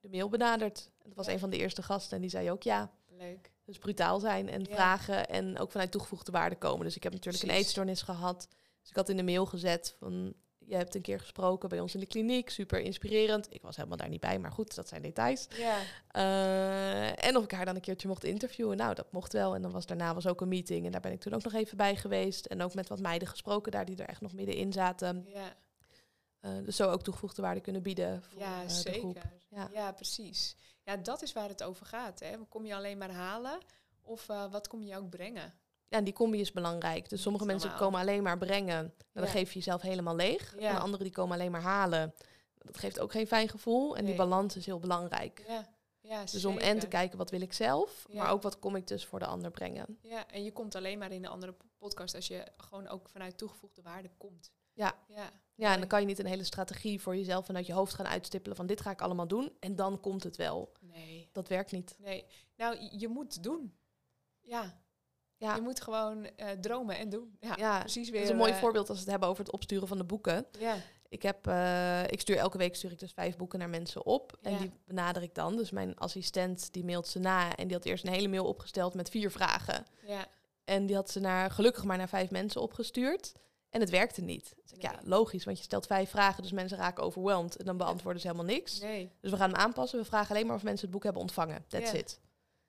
[0.00, 0.90] de mail benaderd.
[1.02, 2.90] Dat was een van de eerste gasten en die zei ook ja.
[3.08, 3.50] leuk.
[3.64, 6.84] Dus brutaal zijn en vragen en ook vanuit toegevoegde waarde komen.
[6.84, 8.48] Dus ik heb natuurlijk een eetstoornis gehad.
[8.80, 10.34] Dus ik had in de mail gezet van...
[10.64, 13.54] Je hebt een keer gesproken bij ons in de kliniek, super inspirerend.
[13.54, 15.48] Ik was helemaal daar niet bij, maar goed, dat zijn details.
[15.56, 15.78] Ja,
[16.08, 18.76] Eh, en of ik haar dan een keertje mocht interviewen.
[18.76, 19.54] Nou, dat mocht wel.
[19.54, 20.86] En dan was daarna was ook een meeting.
[20.86, 22.46] En daar ben ik toen ook nog even bij geweest.
[22.46, 25.26] En ook met wat meiden gesproken daar die er echt nog middenin zaten.
[25.28, 25.56] ja,
[26.42, 28.98] Eh, dus zo ook toegevoegde waarde kunnen bieden voor ja eh, de zeker.
[29.00, 29.22] groep.
[29.48, 29.68] Ja.
[29.72, 29.92] Ja.
[29.92, 30.56] precies.
[30.84, 32.20] Ja, dat is waar het over gaat.
[32.20, 32.36] Hè.
[32.48, 33.58] Kom je alleen maar halen
[34.02, 35.54] of eh, wat kom je ook brengen?
[35.88, 37.08] Ja, en die combi is belangrijk.
[37.08, 38.94] Dus sommige mensen komen alleen maar brengen.
[39.12, 39.30] Dan Ja.
[39.30, 40.54] geef je jezelf helemaal leeg.
[40.58, 40.70] Ja.
[40.70, 42.14] En anderen die komen alleen maar halen.
[42.58, 43.96] Dat geeft ook geen fijn gevoel.
[43.96, 45.44] En die balans is heel belangrijk.
[45.48, 45.68] Ja,
[46.00, 48.22] ja Dus om en te kijken wat wil ik zelf, Ja.
[48.22, 49.98] maar ook wat kom ik dus voor de ander brengen.
[50.02, 53.38] Ja, en je komt alleen maar in een andere podcast als je gewoon ook vanuit
[53.38, 54.52] toegevoegde waarde komt.
[54.72, 54.94] Ja.
[55.08, 57.94] Ja, Ja, en dan kan je niet een hele strategie voor jezelf vanuit je hoofd
[57.94, 60.72] gaan uitstippelen van dit ga ik allemaal doen en dan komt het wel.
[60.80, 61.94] nee, Dat werkt niet.
[61.98, 62.24] nee.
[62.56, 63.74] Nou, je- moet doen.
[64.40, 64.80] Ja,
[65.36, 67.36] Ja, je moet gewoon eh, dromen en doen.
[67.40, 68.14] Ja, ja precies weer.
[68.18, 70.04] dat is een mooi eh, voorbeeld als we het hebben over het opsturen van de
[70.04, 70.46] boeken.
[70.58, 70.76] Ja,
[71.08, 74.38] Ik, heb, eh, ik stuur elke week stuur ik dus vijf boeken naar mensen op.
[74.42, 74.58] En Ja.
[74.58, 75.56] die benader ik dan.
[75.56, 77.56] Dus mijn assistent die mailt ze na.
[77.56, 79.86] En die had eerst een hele mail opgesteld met vier vragen.
[80.06, 80.26] ja,
[80.64, 83.32] En die had ze naar, gelukkig maar naar vijf mensen opgestuurd.
[83.72, 84.54] En het werkte niet.
[84.62, 87.56] Dus ik, ja, logisch, want je stelt vijf vragen, dus mensen raken overwhelmed.
[87.56, 88.80] En dan beantwoorden ze helemaal niks.
[88.80, 89.10] nee.
[89.20, 89.98] Dus we gaan hem aanpassen.
[89.98, 91.64] We vragen alleen maar of mensen het boek hebben ontvangen.
[91.68, 91.98] That's Ja.
[91.98, 92.20] it.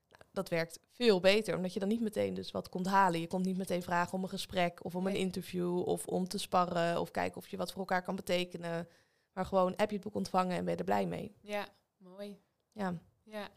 [0.10, 3.20] Nou, dat werkt veel beter, omdat je dan niet meteen dus wat komt halen.
[3.20, 6.38] Je komt niet meteen vragen om een gesprek of om een interview of om te
[6.38, 8.88] sparren of kijken of je wat voor elkaar kan betekenen.
[9.34, 11.36] Maar gewoon heb je het boek ontvangen en ben je er blij mee.
[11.42, 12.40] Ja, mooi.
[12.72, 12.94] Ja,
[13.24, 13.48] Ja.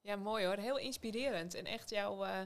[0.00, 0.56] ja, mooi hoor.
[0.56, 1.54] Heel inspirerend.
[1.54, 2.38] En echt jouw, eh,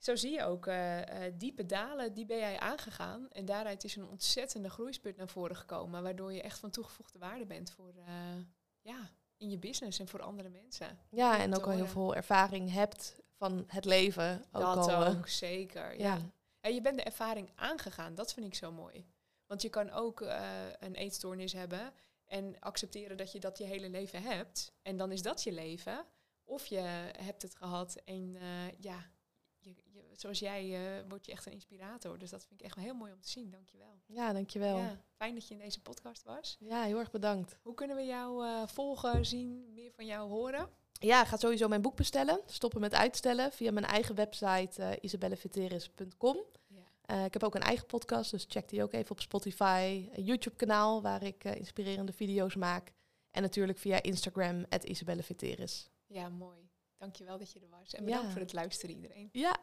[0.00, 3.30] zo zie je ook, eh, diepe dalen, die ben jij aangegaan.
[3.30, 6.02] En daaruit is een ontzettende groeispurt naar voren gekomen.
[6.02, 8.14] Waardoor je echt van toegevoegde waarde bent voor, eh,
[8.80, 10.98] ja, in je business en voor andere mensen.
[11.10, 14.44] Ja, en ook al heel veel ervaring hebt van het leven.
[14.52, 15.98] Ook dat al, ook, zeker.
[15.98, 16.14] Ja.
[16.14, 16.20] ja.
[16.60, 19.06] En je bent de ervaring aangegaan, dat vind ik zo mooi.
[19.46, 20.20] Want je kan ook
[20.78, 21.92] een eetstoornis hebben
[22.24, 24.72] en accepteren dat je dat je hele leven hebt.
[24.82, 26.04] En dan is dat je leven.
[26.44, 26.80] Of je
[27.18, 28.36] hebt het gehad en
[28.78, 29.10] ja,
[30.20, 32.18] zoals jij eh word je echt een inspirator.
[32.18, 33.50] Dus dat vind ik echt wel heel mooi om te zien.
[33.50, 34.00] Dankjewel.
[34.06, 34.76] ja, dankjewel.
[34.76, 34.82] Ja.
[34.84, 36.56] Ja, fijn dat je in deze podcast was.
[36.60, 37.56] heel erg bedankt.
[37.62, 40.68] Hoe kunnen we jou eh, volgen, zien, meer van jou horen?
[40.92, 42.40] Ja, ga sowieso mijn boek bestellen.
[42.46, 46.36] Stoppen met uitstellen via mijn eigen website isabelleveteris.com.
[46.66, 46.82] Ja.
[47.02, 50.08] Eh, ik heb ook een eigen podcast, dus check die ook even op Spotify.
[50.12, 52.92] Een YouTube-kanaal waar ik inspirerende video's maak.
[53.30, 55.90] En natuurlijk via Instagram, Isabelle Veteris.
[56.06, 56.68] ja, mooi.
[56.96, 57.94] Dankjewel dat je er was.
[57.94, 58.06] En Ja.
[58.06, 59.28] bedankt voor het luisteren iedereen.
[59.32, 59.56] Ja,